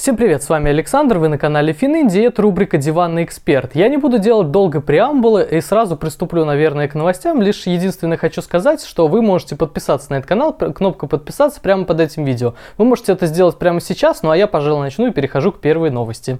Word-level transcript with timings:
Всем 0.00 0.16
привет, 0.16 0.42
с 0.42 0.48
вами 0.48 0.70
Александр, 0.70 1.18
вы 1.18 1.28
на 1.28 1.36
канале 1.36 1.74
Фининди, 1.74 2.20
это 2.20 2.40
рубрика 2.40 2.78
«Диванный 2.78 3.22
эксперт». 3.22 3.74
Я 3.74 3.86
не 3.88 3.98
буду 3.98 4.18
делать 4.18 4.50
долго 4.50 4.80
преамбулы 4.80 5.46
и 5.50 5.60
сразу 5.60 5.94
приступлю, 5.94 6.46
наверное, 6.46 6.88
к 6.88 6.94
новостям. 6.94 7.42
Лишь 7.42 7.66
единственное 7.66 8.16
хочу 8.16 8.40
сказать, 8.40 8.82
что 8.82 9.08
вы 9.08 9.20
можете 9.20 9.56
подписаться 9.56 10.10
на 10.12 10.14
этот 10.16 10.26
канал, 10.26 10.54
кнопка 10.54 11.06
подписаться 11.06 11.60
прямо 11.60 11.84
под 11.84 12.00
этим 12.00 12.24
видео. 12.24 12.54
Вы 12.78 12.86
можете 12.86 13.12
это 13.12 13.26
сделать 13.26 13.58
прямо 13.58 13.82
сейчас, 13.82 14.22
ну 14.22 14.30
а 14.30 14.36
я, 14.38 14.46
пожалуй, 14.46 14.84
начну 14.84 15.06
и 15.06 15.10
перехожу 15.10 15.52
к 15.52 15.60
первой 15.60 15.90
новости. 15.90 16.38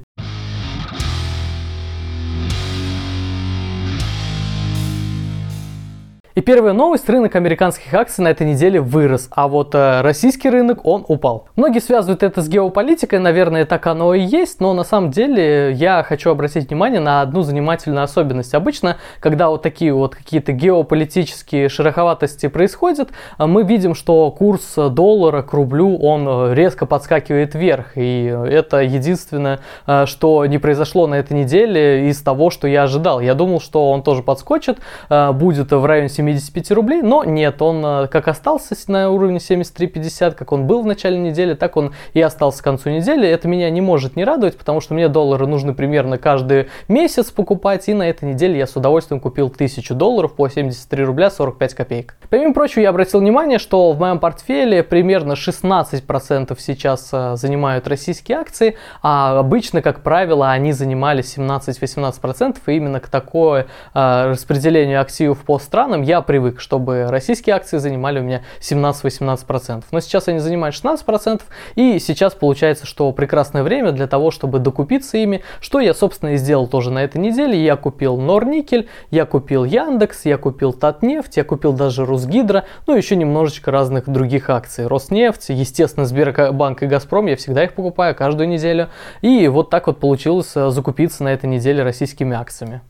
И 6.40 6.42
первая 6.42 6.72
новость, 6.72 7.06
рынок 7.10 7.36
американских 7.36 7.92
акций 7.92 8.24
на 8.24 8.28
этой 8.28 8.46
неделе 8.46 8.80
вырос, 8.80 9.28
а 9.30 9.46
вот 9.46 9.74
э, 9.74 10.00
российский 10.00 10.48
рынок, 10.48 10.86
он 10.86 11.04
упал. 11.06 11.48
Многие 11.54 11.80
связывают 11.80 12.22
это 12.22 12.40
с 12.40 12.48
геополитикой, 12.48 13.18
наверное, 13.18 13.66
так 13.66 13.86
оно 13.86 14.14
и 14.14 14.22
есть, 14.22 14.58
но 14.58 14.72
на 14.72 14.82
самом 14.82 15.10
деле 15.10 15.70
я 15.72 16.02
хочу 16.02 16.30
обратить 16.30 16.70
внимание 16.70 16.98
на 16.98 17.20
одну 17.20 17.42
занимательную 17.42 18.04
особенность. 18.04 18.54
Обычно, 18.54 18.96
когда 19.20 19.50
вот 19.50 19.60
такие 19.60 19.92
вот 19.92 20.14
какие-то 20.14 20.52
геополитические 20.52 21.68
шероховатости 21.68 22.48
происходят, 22.48 23.10
э, 23.38 23.44
мы 23.44 23.62
видим, 23.62 23.94
что 23.94 24.30
курс 24.30 24.76
доллара 24.76 25.42
к 25.42 25.52
рублю, 25.52 25.98
он 25.98 26.26
э, 26.26 26.54
резко 26.54 26.86
подскакивает 26.86 27.54
вверх, 27.54 27.98
и 27.98 28.24
это 28.24 28.78
единственное, 28.78 29.60
э, 29.86 30.06
что 30.06 30.46
не 30.46 30.56
произошло 30.56 31.06
на 31.06 31.16
этой 31.16 31.34
неделе 31.34 32.08
из 32.08 32.22
того, 32.22 32.48
что 32.48 32.66
я 32.66 32.84
ожидал. 32.84 33.20
Я 33.20 33.34
думал, 33.34 33.60
что 33.60 33.90
он 33.90 34.02
тоже 34.02 34.22
подскочит, 34.22 34.78
будет 35.10 35.70
в 35.72 35.84
районе 35.84 36.08
70 36.08 36.29
75 36.38 36.70
рублей, 36.72 37.02
но 37.02 37.24
нет, 37.24 37.60
он 37.62 37.84
э, 37.84 38.06
как 38.08 38.28
остался 38.28 38.74
на 38.86 39.10
уровне 39.10 39.38
73.50, 39.38 40.34
как 40.34 40.52
он 40.52 40.66
был 40.66 40.82
в 40.82 40.86
начале 40.86 41.18
недели, 41.18 41.54
так 41.54 41.76
он 41.76 41.92
и 42.14 42.20
остался 42.20 42.60
к 42.60 42.64
концу 42.64 42.90
недели. 42.90 43.28
Это 43.28 43.48
меня 43.48 43.70
не 43.70 43.80
может 43.80 44.16
не 44.16 44.24
радовать, 44.24 44.56
потому 44.56 44.80
что 44.80 44.94
мне 44.94 45.08
доллары 45.08 45.46
нужны 45.46 45.74
примерно 45.74 46.18
каждый 46.18 46.68
месяц 46.88 47.30
покупать, 47.30 47.88
и 47.88 47.94
на 47.94 48.08
этой 48.08 48.30
неделе 48.32 48.58
я 48.58 48.66
с 48.66 48.76
удовольствием 48.76 49.20
купил 49.20 49.48
1000 49.48 49.94
долларов 49.94 50.34
по 50.34 50.48
73 50.48 51.04
рубля 51.04 51.30
45 51.30 51.74
копеек. 51.74 52.16
Помимо 52.28 52.54
прочего, 52.54 52.82
я 52.82 52.90
обратил 52.90 53.20
внимание, 53.20 53.58
что 53.58 53.92
в 53.92 53.98
моем 53.98 54.18
портфеле 54.18 54.82
примерно 54.82 55.32
16% 55.32 56.56
сейчас 56.58 57.10
э, 57.12 57.36
занимают 57.36 57.88
российские 57.88 58.38
акции, 58.38 58.76
а 59.02 59.38
обычно, 59.38 59.82
как 59.82 60.02
правило, 60.02 60.50
они 60.50 60.72
занимали 60.72 61.22
17-18%, 61.22 62.58
и 62.66 62.72
именно 62.72 63.00
к 63.00 63.08
такое 63.08 63.66
э, 63.94 64.30
распределению 64.30 65.00
активов 65.00 65.38
по 65.38 65.58
странам 65.58 66.02
я 66.10 66.22
привык, 66.22 66.60
чтобы 66.60 67.06
российские 67.08 67.54
акции 67.54 67.78
занимали 67.78 68.18
у 68.18 68.22
меня 68.24 68.42
17-18%. 68.60 69.84
Но 69.92 70.00
сейчас 70.00 70.26
они 70.26 70.40
занимают 70.40 70.74
16%, 70.74 71.42
и 71.76 72.00
сейчас 72.00 72.34
получается, 72.34 72.84
что 72.84 73.12
прекрасное 73.12 73.62
время 73.62 73.92
для 73.92 74.08
того, 74.08 74.32
чтобы 74.32 74.58
докупиться 74.58 75.18
ими, 75.18 75.42
что 75.60 75.78
я, 75.78 75.94
собственно, 75.94 76.30
и 76.30 76.36
сделал 76.36 76.66
тоже 76.66 76.90
на 76.90 77.04
этой 77.04 77.18
неделе. 77.18 77.62
Я 77.62 77.76
купил 77.76 78.16
Норникель, 78.16 78.88
я 79.12 79.24
купил 79.24 79.64
Яндекс, 79.64 80.24
я 80.24 80.36
купил 80.36 80.72
Татнефть, 80.72 81.36
я 81.36 81.44
купил 81.44 81.72
даже 81.72 82.04
Русгидро, 82.04 82.64
ну, 82.88 82.96
еще 82.96 83.14
немножечко 83.14 83.70
разных 83.70 84.08
других 84.08 84.50
акций. 84.50 84.88
Роснефть, 84.88 85.50
естественно, 85.50 86.06
Сбербанк 86.06 86.82
и 86.82 86.86
Газпром, 86.86 87.26
я 87.26 87.36
всегда 87.36 87.62
их 87.62 87.74
покупаю 87.74 88.16
каждую 88.16 88.48
неделю. 88.48 88.88
И 89.22 89.46
вот 89.46 89.70
так 89.70 89.86
вот 89.86 90.00
получилось 90.00 90.50
э, 90.56 90.70
закупиться 90.70 91.22
на 91.22 91.28
этой 91.28 91.46
неделе 91.46 91.84
российскими 91.84 92.36
акциями. 92.36 92.80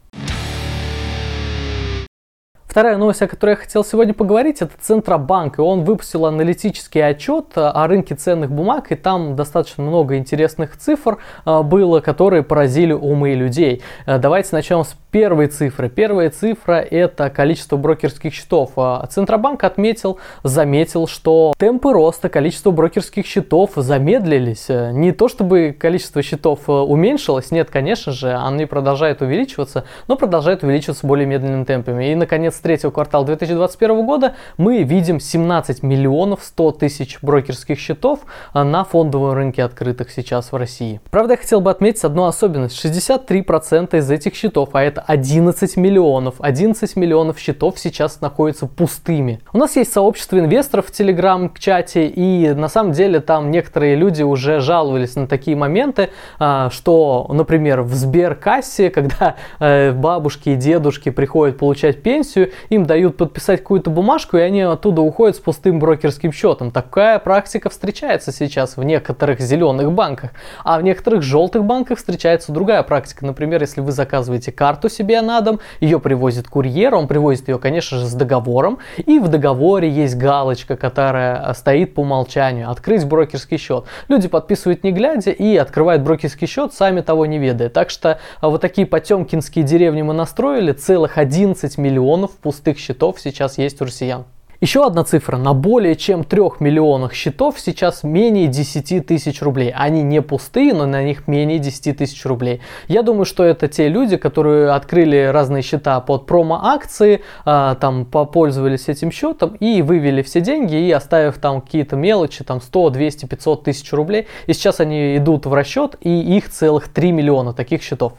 Вторая 2.70 2.96
новость, 2.96 3.20
о 3.20 3.26
которой 3.26 3.50
я 3.50 3.56
хотел 3.56 3.84
сегодня 3.84 4.14
поговорить, 4.14 4.62
это 4.62 4.70
Центробанк. 4.80 5.58
И 5.58 5.60
он 5.60 5.82
выпустил 5.82 6.24
аналитический 6.24 7.04
отчет 7.04 7.46
э, 7.56 7.62
о 7.62 7.88
рынке 7.88 8.14
ценных 8.14 8.52
бумаг, 8.52 8.92
и 8.92 8.94
там 8.94 9.34
достаточно 9.34 9.82
много 9.82 10.16
интересных 10.16 10.76
цифр 10.76 11.18
э, 11.44 11.62
было, 11.62 11.98
которые 11.98 12.44
поразили 12.44 12.92
умы 12.92 13.34
людей. 13.34 13.82
Э, 14.06 14.18
давайте 14.18 14.50
начнем 14.52 14.84
с 14.84 14.94
первой 15.10 15.48
цифры. 15.48 15.88
Первая 15.88 16.30
цифра 16.30 16.74
это 16.74 17.28
количество 17.30 17.76
брокерских 17.76 18.32
счетов. 18.32 18.74
Центробанк 19.10 19.64
отметил, 19.64 20.20
заметил, 20.44 21.08
что 21.08 21.52
темпы 21.58 21.92
роста 21.92 22.28
количества 22.28 22.70
брокерских 22.70 23.26
счетов 23.26 23.72
замедлились. 23.74 24.68
Не 24.68 25.10
то 25.10 25.26
чтобы 25.26 25.76
количество 25.76 26.22
счетов 26.22 26.68
уменьшилось, 26.68 27.50
нет, 27.50 27.68
конечно 27.68 28.12
же, 28.12 28.32
они 28.32 28.66
продолжают 28.66 29.20
увеличиваться, 29.20 29.84
но 30.06 30.14
продолжают 30.14 30.62
увеличиваться 30.62 31.04
более 31.04 31.26
медленными 31.26 31.64
темпами. 31.64 32.12
И, 32.12 32.14
наконец, 32.14 32.59
третьего 32.60 32.90
квартала 32.90 33.24
2021 33.26 34.06
года 34.06 34.34
мы 34.56 34.82
видим 34.82 35.20
17 35.20 35.82
миллионов 35.82 36.42
100 36.42 36.72
тысяч 36.72 37.18
брокерских 37.22 37.78
счетов 37.78 38.20
а, 38.52 38.64
на 38.64 38.84
фондовом 38.84 39.32
рынке 39.32 39.62
открытых 39.62 40.10
сейчас 40.10 40.52
в 40.52 40.56
России. 40.56 41.00
Правда, 41.10 41.34
я 41.34 41.36
хотел 41.36 41.60
бы 41.60 41.70
отметить 41.70 42.04
одну 42.04 42.24
особенность. 42.24 42.82
63% 42.84 43.96
из 43.96 44.10
этих 44.10 44.34
счетов, 44.34 44.70
а 44.72 44.82
это 44.82 45.00
11 45.00 45.76
миллионов, 45.76 46.36
11 46.38 46.96
миллионов 46.96 47.38
счетов 47.38 47.78
сейчас 47.78 48.20
находятся 48.20 48.66
пустыми. 48.66 49.40
У 49.52 49.58
нас 49.58 49.76
есть 49.76 49.92
сообщество 49.92 50.38
инвесторов 50.38 50.86
в 50.86 50.92
Телеграм-чате, 50.92 52.06
и 52.06 52.52
на 52.52 52.68
самом 52.68 52.92
деле 52.92 53.20
там 53.20 53.50
некоторые 53.50 53.96
люди 53.96 54.22
уже 54.22 54.60
жаловались 54.60 55.16
на 55.16 55.26
такие 55.26 55.56
моменты, 55.56 56.10
а, 56.38 56.70
что, 56.70 57.26
например, 57.30 57.82
в 57.82 57.94
Сберкассе, 57.94 58.90
когда 59.00 59.36
э, 59.58 59.92
бабушки 59.92 60.50
и 60.50 60.56
дедушки 60.56 61.10
приходят 61.10 61.58
получать 61.58 62.02
пенсию, 62.02 62.49
им 62.68 62.86
дают 62.86 63.16
подписать 63.16 63.60
какую-то 63.60 63.90
бумажку, 63.90 64.36
и 64.36 64.40
они 64.40 64.62
оттуда 64.62 65.02
уходят 65.02 65.36
с 65.36 65.40
пустым 65.40 65.78
брокерским 65.78 66.32
счетом. 66.32 66.70
Такая 66.70 67.18
практика 67.18 67.70
встречается 67.70 68.32
сейчас 68.32 68.76
в 68.76 68.82
некоторых 68.82 69.40
зеленых 69.40 69.92
банках, 69.92 70.30
а 70.64 70.78
в 70.78 70.82
некоторых 70.82 71.22
желтых 71.22 71.64
банках 71.64 71.98
встречается 71.98 72.52
другая 72.52 72.82
практика. 72.82 73.24
Например, 73.24 73.60
если 73.60 73.80
вы 73.80 73.92
заказываете 73.92 74.52
карту 74.52 74.88
себе 74.88 75.20
на 75.20 75.40
дом, 75.40 75.60
ее 75.80 76.00
привозит 76.00 76.48
курьер, 76.48 76.94
он 76.94 77.08
привозит 77.08 77.48
ее, 77.48 77.58
конечно 77.58 77.98
же, 77.98 78.06
с 78.06 78.14
договором, 78.14 78.78
и 78.96 79.18
в 79.18 79.28
договоре 79.28 79.88
есть 79.88 80.16
галочка, 80.16 80.76
которая 80.76 81.52
стоит 81.54 81.94
по 81.94 82.00
умолчанию, 82.00 82.70
открыть 82.70 83.04
брокерский 83.04 83.58
счет. 83.58 83.84
Люди 84.08 84.28
подписывают 84.28 84.84
не 84.84 84.92
глядя 84.92 85.30
и 85.30 85.56
открывают 85.56 86.02
брокерский 86.02 86.46
счет, 86.46 86.72
сами 86.74 87.00
того 87.00 87.26
не 87.26 87.38
ведая. 87.38 87.68
Так 87.68 87.90
что 87.90 88.18
а, 88.40 88.48
вот 88.48 88.60
такие 88.60 88.86
потемкинские 88.86 89.64
деревни 89.64 90.02
мы 90.02 90.14
настроили, 90.14 90.72
целых 90.72 91.18
11 91.18 91.78
миллионов 91.78 92.32
пустых 92.40 92.78
счетов 92.78 93.20
сейчас 93.20 93.58
есть 93.58 93.80
у 93.80 93.84
россиян. 93.84 94.24
Еще 94.60 94.84
одна 94.84 95.04
цифра. 95.04 95.38
На 95.38 95.54
более 95.54 95.96
чем 95.96 96.22
3 96.22 96.42
миллионах 96.60 97.14
счетов 97.14 97.58
сейчас 97.58 98.02
менее 98.02 98.46
10 98.46 99.06
тысяч 99.06 99.40
рублей. 99.40 99.72
Они 99.74 100.02
не 100.02 100.20
пустые, 100.20 100.74
но 100.74 100.84
на 100.84 101.02
них 101.02 101.26
менее 101.28 101.58
10 101.58 101.96
тысяч 101.96 102.22
рублей. 102.26 102.60
Я 102.86 103.02
думаю, 103.02 103.24
что 103.24 103.42
это 103.42 103.68
те 103.68 103.88
люди, 103.88 104.18
которые 104.18 104.72
открыли 104.72 105.30
разные 105.32 105.62
счета 105.62 105.98
под 106.00 106.26
промо-акции, 106.26 107.22
э, 107.46 107.76
там 107.80 108.04
попользовались 108.04 108.90
этим 108.90 109.10
счетом 109.10 109.54
и 109.54 109.80
вывели 109.80 110.20
все 110.20 110.42
деньги 110.42 110.76
и 110.76 110.92
оставив 110.92 111.38
там 111.38 111.62
какие-то 111.62 111.96
мелочи, 111.96 112.44
там 112.44 112.60
100, 112.60 112.90
200, 112.90 113.24
500 113.24 113.64
тысяч 113.64 113.90
рублей. 113.94 114.26
И 114.46 114.52
сейчас 114.52 114.78
они 114.80 115.16
идут 115.16 115.46
в 115.46 115.54
расчет 115.54 115.96
и 116.02 116.36
их 116.36 116.50
целых 116.50 116.88
3 116.88 117.12
миллиона 117.12 117.54
таких 117.54 117.82
счетов. 117.82 118.12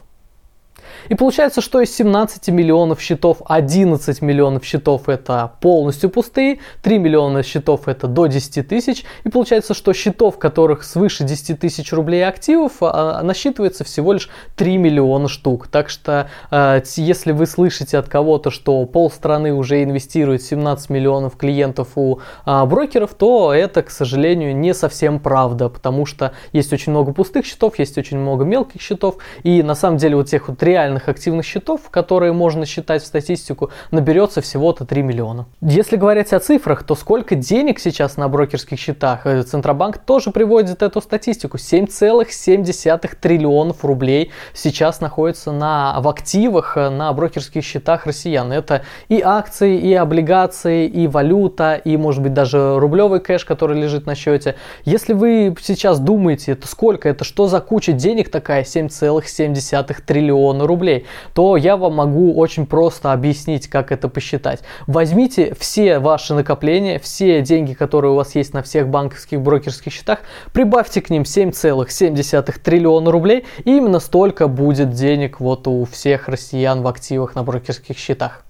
И 1.08 1.14
получается, 1.14 1.60
что 1.60 1.80
из 1.80 1.94
17 1.94 2.48
миллионов 2.48 3.00
счетов 3.00 3.38
11 3.44 4.22
миллионов 4.22 4.64
счетов 4.64 5.08
это 5.08 5.52
полностью 5.60 6.10
пустые, 6.10 6.58
3 6.82 6.98
миллиона 6.98 7.42
счетов 7.42 7.88
это 7.88 8.06
до 8.06 8.26
10 8.26 8.66
тысяч. 8.66 9.04
И 9.24 9.28
получается, 9.28 9.74
что 9.74 9.92
счетов, 9.92 10.38
которых 10.38 10.84
свыше 10.84 11.24
10 11.24 11.58
тысяч 11.60 11.92
рублей 11.92 12.26
активов, 12.26 12.72
а, 12.80 13.22
насчитывается 13.22 13.84
всего 13.84 14.12
лишь 14.12 14.28
3 14.56 14.76
миллиона 14.76 15.28
штук. 15.28 15.68
Так 15.68 15.88
что, 15.88 16.28
а, 16.50 16.82
если 16.96 17.32
вы 17.32 17.46
слышите 17.46 17.98
от 17.98 18.08
кого-то, 18.08 18.50
что 18.50 18.84
полстраны 18.86 19.52
уже 19.52 19.82
инвестирует 19.82 20.42
17 20.42 20.90
миллионов 20.90 21.36
клиентов 21.36 21.88
у 21.96 22.20
а, 22.44 22.66
брокеров, 22.66 23.14
то 23.14 23.52
это, 23.52 23.82
к 23.82 23.90
сожалению, 23.90 24.56
не 24.56 24.74
совсем 24.74 25.18
правда, 25.18 25.68
потому 25.68 26.06
что 26.06 26.32
есть 26.52 26.72
очень 26.72 26.92
много 26.92 27.12
пустых 27.12 27.46
счетов, 27.46 27.78
есть 27.78 27.98
очень 27.98 28.18
много 28.18 28.44
мелких 28.44 28.80
счетов, 28.80 29.16
и 29.42 29.62
на 29.62 29.74
самом 29.74 29.98
деле 29.98 30.16
вот 30.16 30.28
тех 30.28 30.48
вот 30.48 30.62
реально 30.62 30.91
реальных 30.92 31.08
активных 31.08 31.46
счетов, 31.46 31.88
которые 31.90 32.32
можно 32.32 32.66
считать 32.66 33.02
в 33.02 33.06
статистику, 33.06 33.70
наберется 33.90 34.40
всего-то 34.40 34.84
3 34.84 35.02
миллиона. 35.02 35.46
Если 35.60 35.96
говорить 35.96 36.32
о 36.32 36.38
цифрах, 36.38 36.82
то 36.84 36.94
сколько 36.94 37.34
денег 37.34 37.78
сейчас 37.78 38.16
на 38.16 38.28
брокерских 38.28 38.78
счетах? 38.78 39.26
Э, 39.26 39.42
Центробанк 39.42 39.98
тоже 39.98 40.30
приводит 40.30 40.82
эту 40.82 41.00
статистику. 41.00 41.56
7,7 41.56 43.16
триллионов 43.20 43.84
рублей 43.84 44.30
сейчас 44.52 45.00
находится 45.00 45.52
на, 45.52 46.00
в 46.00 46.08
активах 46.08 46.76
э, 46.76 46.90
на 46.90 47.12
брокерских 47.12 47.64
счетах 47.64 48.06
россиян. 48.06 48.52
Это 48.52 48.82
и 49.08 49.20
акции, 49.22 49.78
и 49.78 49.94
облигации, 49.94 50.86
и 50.86 51.08
валюта, 51.08 51.74
и 51.74 51.96
может 51.96 52.22
быть 52.22 52.34
даже 52.34 52.78
рублевый 52.78 53.20
кэш, 53.20 53.44
который 53.44 53.80
лежит 53.80 54.06
на 54.06 54.14
счете. 54.14 54.56
Если 54.84 55.14
вы 55.14 55.54
сейчас 55.60 55.98
думаете, 55.98 56.52
это 56.52 56.66
сколько, 56.66 57.08
это 57.08 57.24
что 57.24 57.46
за 57.46 57.60
куча 57.60 57.92
денег 57.92 58.30
такая, 58.30 58.62
7,7 58.62 60.02
триллиона 60.06 60.66
рублей, 60.66 60.81
рублей, 60.82 61.06
то 61.32 61.56
я 61.56 61.76
вам 61.76 61.94
могу 61.94 62.34
очень 62.34 62.66
просто 62.66 63.12
объяснить, 63.12 63.68
как 63.68 63.92
это 63.92 64.08
посчитать. 64.08 64.60
Возьмите 64.88 65.54
все 65.58 66.00
ваши 66.00 66.34
накопления, 66.34 66.98
все 66.98 67.40
деньги, 67.40 67.72
которые 67.72 68.12
у 68.12 68.16
вас 68.16 68.34
есть 68.34 68.52
на 68.52 68.62
всех 68.62 68.88
банковских 68.88 69.40
брокерских 69.40 69.92
счетах, 69.92 70.18
прибавьте 70.52 71.00
к 71.00 71.10
ним 71.10 71.22
7,7 71.22 72.60
триллиона 72.64 73.12
рублей, 73.12 73.44
и 73.64 73.76
именно 73.76 74.00
столько 74.00 74.48
будет 74.48 74.90
денег 74.90 75.38
вот 75.40 75.68
у 75.68 75.84
всех 75.84 76.28
россиян 76.28 76.82
в 76.82 76.88
активах 76.88 77.36
на 77.36 77.44
брокерских 77.44 77.96
счетах. 77.96 78.42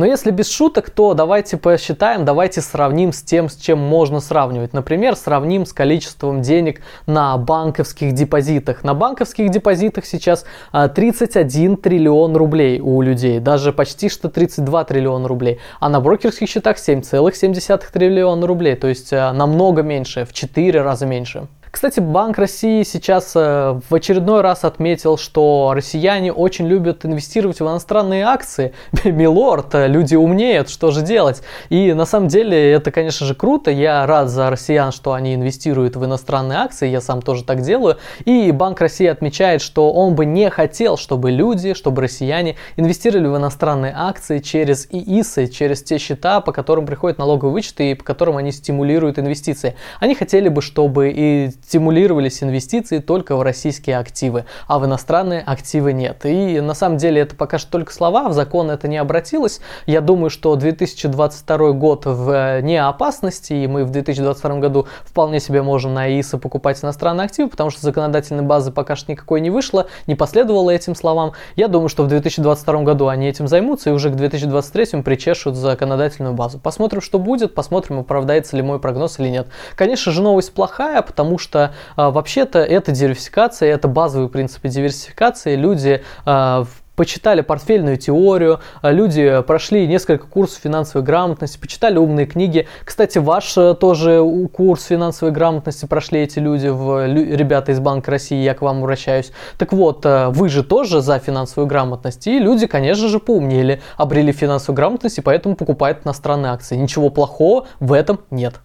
Но 0.00 0.06
если 0.06 0.30
без 0.30 0.50
шуток, 0.50 0.88
то 0.88 1.12
давайте 1.12 1.58
посчитаем, 1.58 2.24
давайте 2.24 2.62
сравним 2.62 3.12
с 3.12 3.20
тем, 3.20 3.50
с 3.50 3.56
чем 3.56 3.78
можно 3.78 4.20
сравнивать. 4.20 4.72
Например, 4.72 5.14
сравним 5.14 5.66
с 5.66 5.74
количеством 5.74 6.40
денег 6.40 6.80
на 7.04 7.36
банковских 7.36 8.14
депозитах. 8.14 8.82
На 8.82 8.94
банковских 8.94 9.50
депозитах 9.50 10.06
сейчас 10.06 10.46
31 10.72 11.72
а, 11.72 11.76
триллион 11.76 12.34
рублей 12.34 12.80
у 12.80 13.02
людей, 13.02 13.40
даже 13.40 13.74
почти 13.74 14.08
что 14.08 14.30
32 14.30 14.84
триллиона 14.84 15.28
рублей. 15.28 15.58
А 15.80 15.90
на 15.90 16.00
брокерских 16.00 16.48
счетах 16.48 16.78
7,7 16.78 17.82
триллиона 17.92 18.46
рублей, 18.46 18.76
то 18.76 18.88
есть 18.88 19.12
а, 19.12 19.34
намного 19.34 19.82
меньше, 19.82 20.24
в 20.24 20.32
4 20.32 20.80
раза 20.80 21.04
меньше. 21.04 21.46
Кстати, 21.70 22.00
Банк 22.00 22.36
России 22.36 22.82
сейчас 22.82 23.32
э, 23.36 23.80
в 23.88 23.94
очередной 23.94 24.40
раз 24.40 24.64
отметил, 24.64 25.16
что 25.16 25.70
россияне 25.72 26.32
очень 26.32 26.66
любят 26.66 27.06
инвестировать 27.06 27.60
в 27.60 27.62
иностранные 27.62 28.24
акции. 28.24 28.74
Милорд, 29.04 29.68
люди 29.72 30.16
умнеют, 30.16 30.68
что 30.68 30.90
же 30.90 31.02
делать? 31.02 31.42
И 31.68 31.92
на 31.92 32.06
самом 32.06 32.26
деле 32.26 32.72
это, 32.72 32.90
конечно 32.90 33.24
же, 33.24 33.36
круто. 33.36 33.70
Я 33.70 34.04
рад 34.04 34.28
за 34.30 34.50
россиян, 34.50 34.90
что 34.90 35.12
они 35.12 35.36
инвестируют 35.36 35.94
в 35.94 36.04
иностранные 36.04 36.58
акции. 36.58 36.88
Я 36.88 37.00
сам 37.00 37.22
тоже 37.22 37.44
так 37.44 37.62
делаю. 37.62 37.98
И 38.24 38.50
Банк 38.50 38.80
России 38.80 39.06
отмечает, 39.06 39.62
что 39.62 39.92
он 39.92 40.16
бы 40.16 40.26
не 40.26 40.50
хотел, 40.50 40.96
чтобы 40.96 41.30
люди, 41.30 41.74
чтобы 41.74 42.02
россияне 42.02 42.56
инвестировали 42.76 43.28
в 43.28 43.36
иностранные 43.36 43.94
акции 43.96 44.40
через 44.40 44.88
ИИСы, 44.90 45.46
через 45.46 45.84
те 45.84 45.98
счета, 45.98 46.40
по 46.40 46.50
которым 46.50 46.84
приходят 46.84 47.18
налоговые 47.18 47.52
вычеты 47.52 47.92
и 47.92 47.94
по 47.94 48.02
которым 48.02 48.38
они 48.38 48.50
стимулируют 48.50 49.20
инвестиции. 49.20 49.76
Они 50.00 50.16
хотели 50.16 50.48
бы, 50.48 50.62
чтобы 50.62 51.12
и 51.14 51.52
стимулировались 51.64 52.42
инвестиции 52.42 52.98
только 52.98 53.36
в 53.36 53.42
российские 53.42 53.98
активы, 53.98 54.44
а 54.66 54.78
в 54.78 54.86
иностранные 54.86 55.40
активы 55.40 55.92
нет. 55.92 56.24
И 56.24 56.60
на 56.60 56.74
самом 56.74 56.98
деле 56.98 57.22
это 57.22 57.36
пока 57.36 57.58
что 57.58 57.70
только 57.70 57.92
слова, 57.92 58.28
в 58.28 58.32
закон 58.32 58.70
это 58.70 58.88
не 58.88 58.96
обратилось. 58.96 59.60
Я 59.86 60.00
думаю, 60.00 60.30
что 60.30 60.56
2022 60.56 61.72
год 61.72 62.06
в 62.06 62.30
э, 62.30 62.60
не 62.62 62.76
опасности, 62.76 63.52
и 63.52 63.66
мы 63.66 63.84
в 63.84 63.90
2022 63.90 64.58
году 64.58 64.86
вполне 65.04 65.40
себе 65.40 65.62
можем 65.62 65.94
на 65.94 66.08
ИИСа 66.08 66.38
покупать 66.38 66.82
иностранные 66.82 67.26
активы, 67.26 67.48
потому 67.50 67.70
что 67.70 67.82
законодательной 67.82 68.44
базы 68.44 68.72
пока 68.72 68.96
что 68.96 69.12
никакой 69.12 69.40
не 69.40 69.50
вышло, 69.50 69.86
не 70.06 70.14
последовало 70.14 70.70
этим 70.70 70.94
словам. 70.94 71.32
Я 71.56 71.68
думаю, 71.68 71.88
что 71.88 72.04
в 72.04 72.08
2022 72.08 72.82
году 72.82 73.08
они 73.08 73.28
этим 73.28 73.48
займутся 73.48 73.90
и 73.90 73.92
уже 73.92 74.10
к 74.10 74.16
2023 74.16 75.02
причешут 75.02 75.56
законодательную 75.56 76.34
базу. 76.34 76.58
Посмотрим, 76.58 77.00
что 77.00 77.18
будет, 77.18 77.54
посмотрим, 77.54 78.00
оправдается 78.00 78.56
ли 78.56 78.62
мой 78.62 78.78
прогноз 78.78 79.18
или 79.18 79.28
нет. 79.28 79.48
Конечно 79.74 80.12
же, 80.12 80.22
новость 80.22 80.52
плохая, 80.52 81.02
потому 81.02 81.38
что 81.38 81.49
что 81.50 81.72
а, 81.96 82.10
вообще-то 82.10 82.60
это 82.60 82.92
диверсификация, 82.92 83.74
это 83.74 83.88
базовые 83.88 84.28
принципы 84.28 84.68
диверсификации. 84.68 85.56
Люди 85.56 86.02
а, 86.24 86.64
почитали 86.94 87.40
портфельную 87.40 87.96
теорию, 87.96 88.60
а, 88.82 88.92
люди 88.92 89.42
прошли 89.42 89.88
несколько 89.88 90.28
курсов 90.28 90.60
финансовой 90.62 91.04
грамотности, 91.04 91.58
почитали 91.58 91.98
умные 91.98 92.26
книги. 92.26 92.68
Кстати, 92.84 93.18
ваш 93.18 93.56
э, 93.56 93.74
тоже 93.74 94.22
курс 94.52 94.84
финансовой 94.84 95.32
грамотности 95.32 95.86
прошли 95.86 96.20
эти 96.20 96.38
люди, 96.38 96.68
в, 96.68 97.06
ребята 97.06 97.72
из 97.72 97.80
Банка 97.80 98.12
России, 98.12 98.40
я 98.40 98.54
к 98.54 98.62
вам 98.62 98.78
обращаюсь. 98.78 99.32
Так 99.58 99.72
вот, 99.72 100.06
э, 100.06 100.28
вы 100.28 100.48
же 100.48 100.62
тоже 100.62 101.00
за 101.00 101.18
финансовую 101.18 101.66
грамотность, 101.66 102.28
и 102.28 102.38
люди, 102.38 102.66
конечно 102.66 103.08
же, 103.08 103.18
поумнели, 103.18 103.80
обрели 103.96 104.30
финансовую 104.30 104.76
грамотность, 104.76 105.18
и 105.18 105.20
поэтому 105.20 105.56
покупают 105.56 106.00
иностранные 106.04 106.52
акции. 106.52 106.76
Ничего 106.76 107.10
плохого 107.10 107.66
в 107.80 107.92
этом 107.92 108.20
нет. 108.30 108.60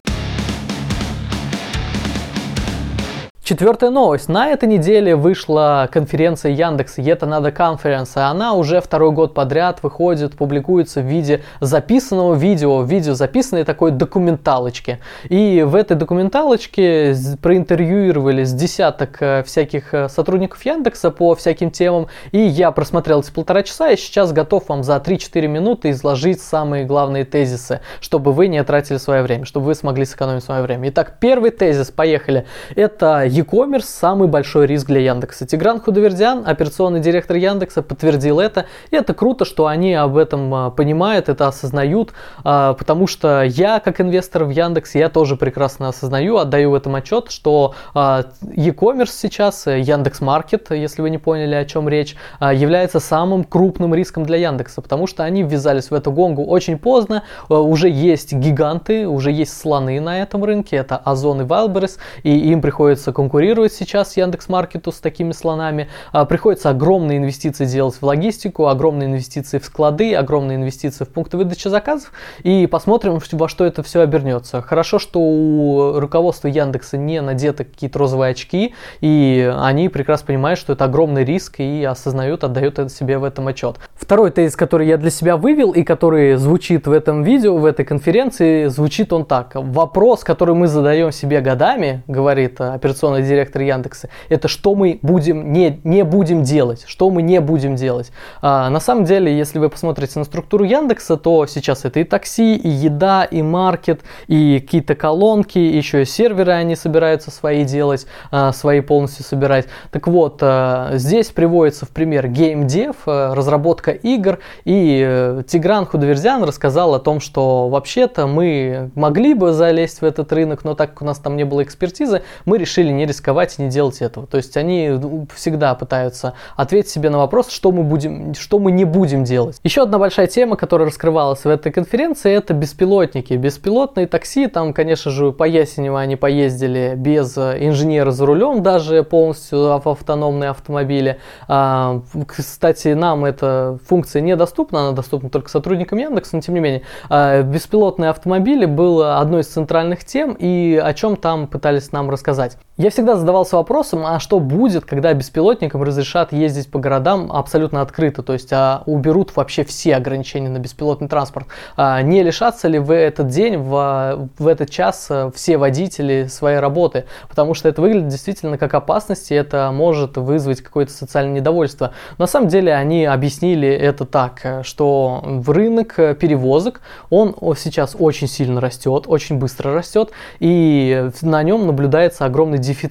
Четвертая 3.45 3.91
новость. 3.91 4.27
На 4.27 4.47
этой 4.47 4.67
неделе 4.67 5.15
вышла 5.15 5.87
конференция 5.91 6.51
Яндекс 6.51 6.97
Это 6.97 7.27
надо 7.27 7.51
конференция. 7.51 8.25
Она 8.25 8.55
уже 8.55 8.81
второй 8.81 9.11
год 9.11 9.35
подряд 9.35 9.83
выходит, 9.83 10.35
публикуется 10.35 11.01
в 11.01 11.05
виде 11.05 11.43
записанного 11.59 12.33
видео, 12.33 12.81
видео 12.81 13.13
записанной 13.13 13.63
такой 13.63 13.91
документалочки. 13.91 14.97
И 15.29 15.61
в 15.61 15.75
этой 15.75 15.95
документалочке 15.95 17.15
проинтервьюировали 17.39 18.45
с 18.45 18.51
десяток 18.51 19.21
э, 19.21 19.43
всяких 19.43 19.93
э, 19.93 20.09
сотрудников 20.09 20.65
Яндекса 20.65 21.11
по 21.11 21.35
всяким 21.35 21.69
темам. 21.69 22.07
И 22.31 22.39
я 22.39 22.71
просмотрел 22.71 23.19
эти 23.19 23.29
полтора 23.29 23.61
часа 23.61 23.91
и 23.91 23.95
сейчас 23.95 24.33
готов 24.33 24.69
вам 24.69 24.83
за 24.83 24.95
3-4 24.95 25.45
минуты 25.45 25.91
изложить 25.91 26.41
самые 26.41 26.85
главные 26.85 27.25
тезисы, 27.25 27.81
чтобы 28.01 28.33
вы 28.33 28.47
не 28.47 28.63
тратили 28.63 28.97
свое 28.97 29.21
время, 29.21 29.45
чтобы 29.45 29.67
вы 29.67 29.75
смогли 29.75 30.03
сэкономить 30.05 30.43
свое 30.43 30.63
время. 30.63 30.89
Итак, 30.89 31.17
первый 31.19 31.51
тезис, 31.51 31.91
поехали. 31.91 32.47
Это 32.75 33.34
e-commerce 33.35 33.85
самый 33.85 34.27
большой 34.27 34.65
риск 34.65 34.87
для 34.87 35.01
Яндекса. 35.01 35.45
Тигран 35.45 35.81
Худовердян, 35.81 36.43
операционный 36.45 37.01
директор 37.01 37.35
Яндекса, 37.35 37.81
подтвердил 37.81 38.39
это. 38.39 38.65
И 38.91 38.95
это 38.95 39.13
круто, 39.13 39.45
что 39.45 39.67
они 39.67 39.93
об 39.93 40.17
этом 40.17 40.53
а, 40.53 40.69
понимают, 40.69 41.29
это 41.29 41.47
осознают, 41.47 42.13
а, 42.43 42.73
потому 42.73 43.07
что 43.07 43.43
я, 43.43 43.79
как 43.79 43.99
инвестор 43.99 44.45
в 44.45 44.49
Яндекс, 44.49 44.95
я 44.95 45.09
тоже 45.09 45.35
прекрасно 45.35 45.89
осознаю, 45.89 46.37
отдаю 46.37 46.71
в 46.71 46.75
этом 46.75 46.95
отчет, 46.95 47.29
что 47.29 47.75
а, 47.93 48.25
e-commerce 48.41 49.11
сейчас, 49.11 49.67
Яндекс 49.67 50.21
Маркет, 50.21 50.71
если 50.71 51.01
вы 51.01 51.09
не 51.09 51.17
поняли, 51.17 51.55
о 51.55 51.65
чем 51.65 51.89
речь, 51.89 52.15
является 52.39 52.99
самым 52.99 53.43
крупным 53.43 53.93
риском 53.93 54.25
для 54.25 54.37
Яндекса, 54.37 54.81
потому 54.81 55.07
что 55.07 55.23
они 55.23 55.43
ввязались 55.43 55.89
в 55.91 55.93
эту 55.93 56.11
гонгу 56.11 56.45
очень 56.45 56.77
поздно, 56.77 57.23
уже 57.49 57.89
есть 57.89 58.33
гиганты, 58.33 59.07
уже 59.07 59.31
есть 59.31 59.57
слоны 59.57 59.99
на 59.99 60.21
этом 60.21 60.43
рынке, 60.43 60.77
это 60.77 60.97
Озон 60.97 61.41
и 61.41 61.43
Wildberries, 61.43 61.97
и 62.23 62.51
им 62.51 62.61
приходится 62.61 63.11
конкурировать 63.11 63.24
конкурировать 63.25 63.73
сейчас 63.73 64.11
с 64.11 64.17
Яндекс.Маркету 64.17 64.91
с 64.91 64.99
такими 64.99 65.31
слонами. 65.31 65.87
А, 66.11 66.25
приходится 66.25 66.69
огромные 66.69 67.17
инвестиции 67.17 67.65
делать 67.65 67.95
в 67.95 68.03
логистику, 68.03 68.67
огромные 68.67 69.09
инвестиции 69.09 69.57
в 69.57 69.65
склады, 69.65 70.13
огромные 70.13 70.57
инвестиции 70.57 71.05
в 71.05 71.09
пункты 71.09 71.37
выдачи 71.37 71.67
заказов. 71.67 72.11
И 72.43 72.67
посмотрим, 72.67 73.19
во 73.31 73.49
что 73.49 73.65
это 73.65 73.81
все 73.81 74.01
обернется. 74.01 74.61
Хорошо, 74.61 74.99
что 74.99 75.19
у 75.19 75.99
руководства 75.99 76.47
Яндекса 76.47 76.97
не 76.97 77.19
надеты 77.19 77.63
какие-то 77.63 77.97
розовые 77.97 78.29
очки, 78.29 78.75
и 79.01 79.51
они 79.59 79.89
прекрасно 79.89 80.27
понимают, 80.27 80.59
что 80.59 80.73
это 80.73 80.85
огромный 80.85 81.25
риск 81.25 81.59
и 81.61 81.83
осознают, 81.83 82.43
отдают 82.43 82.91
себе 82.91 83.17
в 83.17 83.23
этом 83.23 83.47
отчет. 83.47 83.77
Второй 83.95 84.29
тезис, 84.29 84.55
который 84.55 84.87
я 84.87 84.97
для 84.97 85.09
себя 85.09 85.35
вывел 85.35 85.71
и 85.71 85.81
который 85.81 86.35
звучит 86.35 86.85
в 86.85 86.91
этом 86.91 87.23
видео, 87.23 87.57
в 87.57 87.65
этой 87.65 87.85
конференции, 87.85 88.67
звучит 88.67 89.11
он 89.11 89.25
так. 89.25 89.53
Вопрос, 89.55 90.23
который 90.23 90.53
мы 90.53 90.67
задаем 90.67 91.11
себе 91.11 91.41
годами, 91.41 92.03
говорит 92.05 92.61
операционный 92.61 93.14
операционный 93.15 93.23
директор 93.23 93.61
Яндекса, 93.61 94.09
это 94.29 94.47
что 94.47 94.75
мы 94.75 94.99
будем 95.01 95.51
не, 95.51 95.79
не 95.83 96.03
будем 96.03 96.43
делать, 96.43 96.83
что 96.87 97.09
мы 97.09 97.21
не 97.21 97.39
будем 97.41 97.75
делать. 97.75 98.11
А, 98.41 98.69
на 98.69 98.79
самом 98.79 99.05
деле, 99.05 99.35
если 99.35 99.59
вы 99.59 99.69
посмотрите 99.69 100.19
на 100.19 100.25
структуру 100.25 100.63
Яндекса, 100.63 101.17
то 101.17 101.45
сейчас 101.45 101.85
это 101.85 101.99
и 101.99 102.03
такси, 102.03 102.55
и 102.55 102.69
еда, 102.69 103.23
и 103.23 103.41
маркет, 103.41 104.01
и 104.27 104.59
какие-то 104.59 104.95
колонки, 104.95 105.59
еще 105.59 106.01
и 106.01 106.05
серверы 106.05 106.53
они 106.53 106.75
собираются 106.75 107.31
свои 107.31 107.63
делать, 107.63 108.07
а, 108.31 108.51
свои 108.51 108.81
полностью 108.81 109.25
собирать. 109.25 109.67
Так 109.91 110.07
вот, 110.07 110.39
а, 110.41 110.91
здесь 110.93 111.27
приводится 111.27 111.85
в 111.85 111.89
пример 111.89 112.27
геймдев, 112.27 112.95
а, 113.05 113.33
разработка 113.35 113.91
игр, 113.91 114.39
и 114.65 115.03
а, 115.05 115.43
Тигран 115.43 115.85
Худоверзян 115.85 116.43
рассказал 116.43 116.93
о 116.93 116.99
том, 116.99 117.19
что 117.19 117.69
вообще-то 117.69 118.27
мы 118.27 118.91
могли 118.95 119.33
бы 119.33 119.53
залезть 119.53 120.01
в 120.01 120.05
этот 120.05 120.31
рынок, 120.33 120.63
но 120.63 120.75
так 120.75 120.91
как 120.91 121.01
у 121.01 121.05
нас 121.05 121.19
там 121.19 121.35
не 121.35 121.43
было 121.43 121.63
экспертизы, 121.63 122.21
мы 122.45 122.57
решили 122.57 122.91
не 122.91 123.04
рисковать 123.05 123.55
и 123.57 123.63
не 123.63 123.69
делать 123.69 124.01
этого. 124.01 124.27
То 124.27 124.37
есть 124.37 124.55
они 124.57 124.89
ну, 124.89 125.27
всегда 125.35 125.75
пытаются 125.75 126.33
ответить 126.55 126.91
себе 126.91 127.09
на 127.09 127.17
вопрос, 127.17 127.49
что 127.49 127.71
мы, 127.71 127.83
будем, 127.83 128.33
что 128.35 128.59
мы 128.59 128.71
не 128.71 128.85
будем 128.85 129.23
делать. 129.23 129.59
Еще 129.63 129.83
одна 129.83 129.97
большая 129.97 130.27
тема, 130.27 130.55
которая 130.55 130.87
раскрывалась 130.87 131.45
в 131.45 131.47
этой 131.47 131.71
конференции, 131.71 132.33
это 132.33 132.53
беспилотники. 132.53 133.33
Беспилотные 133.33 134.07
такси, 134.07 134.47
там, 134.47 134.73
конечно 134.73 135.11
же, 135.11 135.31
по 135.31 135.43
Ясенево 135.43 135.99
они 135.99 136.15
поездили 136.15 136.93
без 136.95 137.37
инженера 137.37 138.11
за 138.11 138.25
рулем, 138.25 138.63
даже 138.63 139.03
полностью 139.03 139.79
в 139.79 139.89
автономные 139.89 140.49
автомобили. 140.49 141.19
А, 141.47 142.01
кстати, 142.27 142.89
нам 142.89 143.25
эта 143.25 143.79
функция 143.87 144.21
недоступна, 144.21 144.87
она 144.87 144.91
доступна 144.91 145.29
только 145.29 145.49
сотрудникам 145.49 145.99
Яндекса, 145.99 146.35
но 146.35 146.41
тем 146.41 146.55
не 146.55 146.61
менее. 146.61 146.81
А, 147.09 147.41
беспилотные 147.41 148.09
автомобили 148.09 148.65
было 148.65 149.19
одной 149.19 149.41
из 149.41 149.47
центральных 149.47 150.03
тем, 150.05 150.33
и 150.33 150.75
о 150.81 150.93
чем 150.93 151.15
там 151.15 151.47
пытались 151.47 151.91
нам 151.91 152.09
рассказать. 152.09 152.57
Я 152.77 152.89
всегда 152.95 153.17
задавался 153.17 153.57
вопросом, 153.57 154.05
а 154.05 154.21
что 154.21 154.39
будет, 154.39 154.85
когда 154.85 155.13
беспилотникам 155.13 155.83
разрешат 155.83 156.31
ездить 156.31 156.71
по 156.71 156.79
городам 156.79 157.29
абсолютно 157.29 157.81
открыто, 157.81 158.23
то 158.23 158.31
есть 158.31 158.53
а, 158.53 158.83
уберут 158.85 159.35
вообще 159.35 159.65
все 159.65 159.97
ограничения 159.97 160.47
на 160.47 160.59
беспилотный 160.59 161.09
транспорт. 161.09 161.47
А, 161.75 162.01
не 162.01 162.23
лишатся 162.23 162.69
ли 162.69 162.79
в 162.79 162.95
этот 162.95 163.27
день, 163.27 163.57
в, 163.57 164.29
в 164.39 164.47
этот 164.47 164.69
час 164.69 165.07
а, 165.09 165.29
все 165.35 165.57
водители 165.57 166.27
своей 166.29 166.59
работы? 166.59 167.03
Потому 167.27 167.53
что 167.53 167.67
это 167.67 167.81
выглядит 167.81 168.07
действительно 168.07 168.57
как 168.57 168.73
опасность, 168.73 169.29
и 169.29 169.35
это 169.35 169.71
может 169.73 170.15
вызвать 170.15 170.61
какое-то 170.61 170.93
социальное 170.93 171.41
недовольство. 171.41 171.91
На 172.17 172.27
самом 172.27 172.47
деле 172.47 172.73
они 172.73 173.03
объяснили 173.03 173.67
это 173.67 174.05
так, 174.05 174.61
что 174.63 175.21
в 175.21 175.49
рынок 175.49 175.95
перевозок, 176.17 176.79
он 177.09 177.35
сейчас 177.57 177.93
очень 177.99 178.29
сильно 178.29 178.61
растет, 178.61 179.03
очень 179.07 179.37
быстро 179.37 179.73
растет, 179.73 180.11
и 180.39 181.09
на 181.21 181.43
нем 181.43 181.67
наблюдается 181.67 182.23
огромный 182.23 182.57
дефицит. 182.57 182.84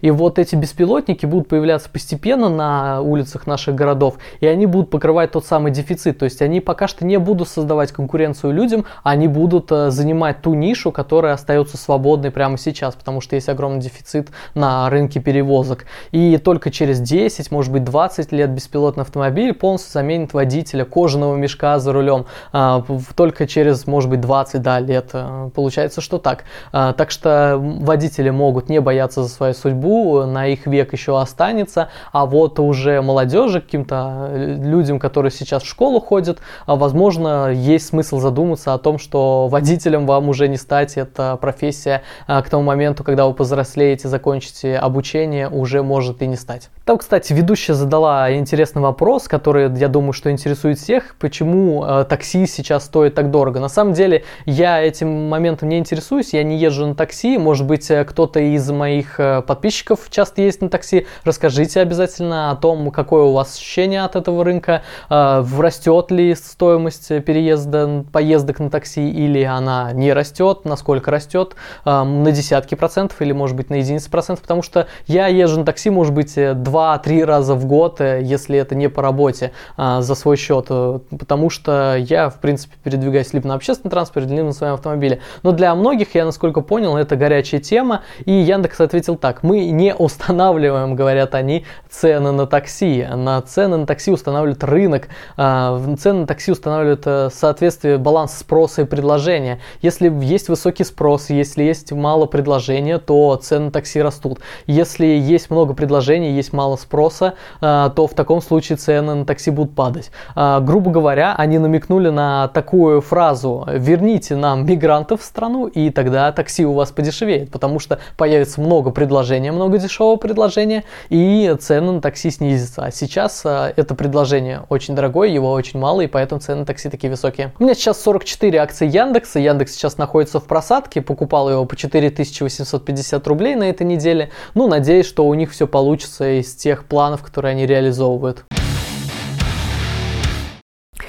И 0.00 0.10
вот 0.10 0.38
эти 0.38 0.54
беспилотники 0.54 1.26
будут 1.26 1.48
появляться 1.48 1.88
постепенно 1.90 2.48
на 2.48 3.00
улицах 3.00 3.46
наших 3.46 3.74
городов, 3.74 4.16
и 4.40 4.46
они 4.46 4.66
будут 4.66 4.90
покрывать 4.90 5.32
тот 5.32 5.46
самый 5.46 5.72
дефицит. 5.72 6.18
То 6.18 6.24
есть 6.24 6.42
они 6.42 6.60
пока 6.60 6.88
что 6.88 7.04
не 7.04 7.18
будут 7.18 7.48
создавать 7.48 7.92
конкуренцию 7.92 8.52
людям, 8.52 8.86
они 9.02 9.28
будут 9.28 9.70
э, 9.70 9.90
занимать 9.90 10.42
ту 10.42 10.54
нишу, 10.54 10.92
которая 10.92 11.34
остается 11.34 11.76
свободной 11.76 12.30
прямо 12.30 12.58
сейчас, 12.58 12.94
потому 12.94 13.20
что 13.20 13.36
есть 13.36 13.48
огромный 13.48 13.80
дефицит 13.80 14.30
на 14.54 14.88
рынке 14.90 15.20
перевозок. 15.20 15.86
И 16.12 16.36
только 16.38 16.70
через 16.70 17.00
10, 17.00 17.50
может 17.50 17.72
быть 17.72 17.84
20 17.84 18.32
лет 18.32 18.50
беспилотный 18.50 19.02
автомобиль 19.02 19.52
полностью 19.52 19.92
заменит 19.92 20.32
водителя 20.34 20.84
кожаного 20.84 21.36
мешка 21.36 21.78
за 21.78 21.92
рулем. 21.92 22.26
А, 22.52 22.84
только 23.14 23.46
через, 23.46 23.86
может 23.86 24.10
быть, 24.10 24.20
20 24.20 24.62
да, 24.62 24.80
лет. 24.80 25.10
Э, 25.12 25.50
получается, 25.54 26.00
что 26.00 26.18
так. 26.18 26.44
А, 26.72 26.92
так 26.92 27.10
что 27.10 27.56
водители 27.58 28.30
могут 28.30 28.68
не 28.68 28.80
бояться 28.80 29.22
свою 29.36 29.54
судьбу, 29.54 30.24
на 30.24 30.46
их 30.46 30.66
век 30.66 30.92
еще 30.92 31.20
останется, 31.20 31.88
а 32.12 32.26
вот 32.26 32.58
уже 32.58 33.02
молодежи, 33.02 33.60
каким-то 33.60 34.28
э, 34.30 34.56
людям, 34.62 34.98
которые 34.98 35.30
сейчас 35.30 35.62
в 35.62 35.66
школу 35.66 36.00
ходят, 36.00 36.38
а, 36.66 36.76
возможно, 36.76 37.50
есть 37.52 37.86
смысл 37.86 38.18
задуматься 38.18 38.74
о 38.74 38.78
том, 38.78 38.98
что 38.98 39.48
водителем 39.48 40.06
вам 40.06 40.28
уже 40.28 40.48
не 40.48 40.56
стать, 40.56 40.96
это 40.96 41.36
профессия 41.40 42.02
к 42.26 42.44
тому 42.50 42.62
моменту, 42.62 43.04
когда 43.04 43.26
вы 43.26 43.34
повзрослеете, 43.34 44.08
закончите 44.08 44.76
обучение, 44.76 45.48
уже 45.48 45.82
может 45.82 46.22
и 46.22 46.26
не 46.26 46.36
стать. 46.36 46.70
Там, 46.86 46.98
кстати, 46.98 47.32
ведущая 47.32 47.74
задала 47.74 48.32
интересный 48.32 48.80
вопрос, 48.80 49.26
который, 49.26 49.76
я 49.76 49.88
думаю, 49.88 50.12
что 50.12 50.30
интересует 50.30 50.78
всех, 50.78 51.16
почему 51.18 51.84
э, 51.84 52.04
такси 52.08 52.46
сейчас 52.46 52.84
стоит 52.84 53.16
так 53.16 53.32
дорого. 53.32 53.58
На 53.58 53.68
самом 53.68 53.92
деле, 53.92 54.22
я 54.44 54.80
этим 54.80 55.28
моментом 55.28 55.68
не 55.68 55.78
интересуюсь, 55.78 56.32
я 56.32 56.44
не 56.44 56.56
езжу 56.56 56.86
на 56.86 56.94
такси, 56.94 57.38
может 57.38 57.66
быть, 57.66 57.90
э, 57.90 58.04
кто-то 58.04 58.38
из 58.38 58.70
моих 58.70 59.15
э, 59.18 59.42
подписчиков 59.42 60.08
часто 60.10 60.42
ездит 60.42 60.62
на 60.62 60.68
такси, 60.68 61.06
расскажите 61.24 61.80
обязательно 61.80 62.50
о 62.50 62.56
том, 62.56 62.90
какое 62.90 63.24
у 63.24 63.32
вас 63.32 63.56
ощущение 63.56 64.02
от 64.02 64.16
этого 64.16 64.44
рынка, 64.44 64.82
э, 65.10 65.44
растет 65.58 66.10
ли 66.10 66.34
стоимость 66.34 67.08
переезда, 67.24 68.04
поездок 68.12 68.60
на 68.60 68.70
такси, 68.70 69.08
или 69.10 69.42
она 69.42 69.92
не 69.92 70.12
растет, 70.12 70.64
насколько 70.64 71.10
растет, 71.10 71.56
э, 71.84 72.02
на 72.02 72.32
десятки 72.32 72.74
процентов, 72.74 73.20
или, 73.20 73.32
может 73.32 73.56
быть, 73.56 73.70
на 73.70 73.74
единицы 73.74 74.10
процентов, 74.10 74.42
потому 74.42 74.62
что 74.62 74.86
я 75.06 75.26
езжу 75.26 75.60
на 75.60 75.64
такси, 75.64 75.90
может 75.90 76.14
быть, 76.14 76.34
два 76.62 76.96
2-3 76.96 77.24
раза 77.24 77.54
в 77.54 77.66
год, 77.66 78.00
если 78.00 78.58
это 78.58 78.74
не 78.74 78.88
по 78.88 79.02
работе, 79.02 79.52
за 79.76 80.14
свой 80.14 80.36
счет, 80.36 80.66
потому 80.66 81.50
что 81.50 81.96
я, 81.96 82.28
в 82.28 82.40
принципе, 82.40 82.74
передвигаюсь 82.82 83.32
либо 83.32 83.48
на 83.48 83.54
общественном 83.54 83.90
транспорте, 83.90 84.34
либо 84.34 84.46
на 84.46 84.52
своем 84.52 84.74
автомобиле. 84.74 85.20
Но 85.42 85.52
для 85.52 85.74
многих, 85.74 86.14
я 86.14 86.24
насколько 86.24 86.60
понял, 86.60 86.96
это 86.96 87.16
горячая 87.16 87.60
тема, 87.60 88.02
и 88.24 88.32
Яндекс 88.32 88.80
ответил 88.80 89.05
так, 89.14 89.44
мы 89.44 89.70
не 89.70 89.94
устанавливаем, 89.94 90.96
говорят 90.96 91.36
они, 91.36 91.64
цены 91.88 92.32
на 92.32 92.46
такси, 92.46 93.06
на 93.14 93.40
цены 93.42 93.76
на 93.76 93.86
такси 93.86 94.10
устанавливает 94.10 94.64
рынок, 94.64 95.08
а, 95.36 95.80
цены 95.98 96.20
на 96.20 96.26
такси 96.26 96.52
устанавливает 96.52 97.02
э, 97.06 97.30
соответствие 97.32 97.98
баланс 97.98 98.34
спроса 98.36 98.82
и 98.82 98.84
предложения. 98.84 99.60
Если 99.82 100.12
есть 100.24 100.48
высокий 100.48 100.84
спрос, 100.84 101.30
если 101.30 101.62
есть 101.62 101.92
мало 101.92 102.26
предложения, 102.26 102.98
то 102.98 103.36
цены 103.36 103.66
на 103.66 103.70
такси 103.70 104.02
растут. 104.02 104.40
Если 104.66 105.06
есть 105.06 105.50
много 105.50 105.74
предложений, 105.74 106.32
есть 106.32 106.52
мало 106.52 106.76
спроса, 106.76 107.34
а, 107.60 107.90
то 107.90 108.06
в 108.06 108.14
таком 108.14 108.42
случае 108.42 108.76
цены 108.76 109.14
на 109.14 109.24
такси 109.24 109.50
будут 109.50 109.74
падать. 109.74 110.10
А, 110.34 110.60
грубо 110.60 110.90
говоря, 110.90 111.34
они 111.36 111.58
намекнули 111.58 112.08
на 112.08 112.48
такую 112.48 113.00
фразу 113.00 113.66
«верните 113.70 114.36
нам 114.36 114.66
мигрантов 114.66 115.22
в 115.22 115.24
страну, 115.24 115.66
и 115.66 115.90
тогда 115.90 116.32
такси 116.32 116.64
у 116.64 116.72
вас 116.72 116.90
подешевеет», 116.90 117.50
потому 117.50 117.78
что 117.78 118.00
появится 118.16 118.60
много 118.60 118.90
предложения, 118.96 119.52
много 119.52 119.76
дешевого 119.76 120.16
предложения, 120.16 120.84
и 121.10 121.54
цены 121.60 121.92
на 121.92 122.00
такси 122.00 122.30
снизятся. 122.30 122.86
А 122.86 122.90
сейчас 122.90 123.42
а, 123.44 123.70
это 123.76 123.94
предложение 123.94 124.62
очень 124.70 124.94
дорогое, 124.94 125.28
его 125.28 125.52
очень 125.52 125.78
мало, 125.78 126.00
и 126.00 126.06
поэтому 126.06 126.40
цены 126.40 126.60
на 126.60 126.66
такси 126.66 126.88
такие 126.88 127.10
высокие. 127.10 127.52
У 127.58 127.64
меня 127.64 127.74
сейчас 127.74 128.00
44 128.00 128.58
акции 128.58 128.88
Яндекса, 128.88 129.38
Яндекс 129.38 129.74
сейчас 129.74 129.98
находится 129.98 130.40
в 130.40 130.44
просадке, 130.44 131.02
покупал 131.02 131.50
его 131.50 131.66
по 131.66 131.76
4850 131.76 133.26
рублей 133.26 133.54
на 133.54 133.64
этой 133.64 133.86
неделе. 133.86 134.30
Ну, 134.54 134.66
надеюсь, 134.66 135.04
что 135.04 135.26
у 135.26 135.34
них 135.34 135.52
все 135.52 135.66
получится 135.66 136.26
и 136.26 136.42
тех 136.42 136.86
планов, 136.86 137.22
которые 137.22 137.52
они 137.52 137.66
реализовывают. 137.66 138.46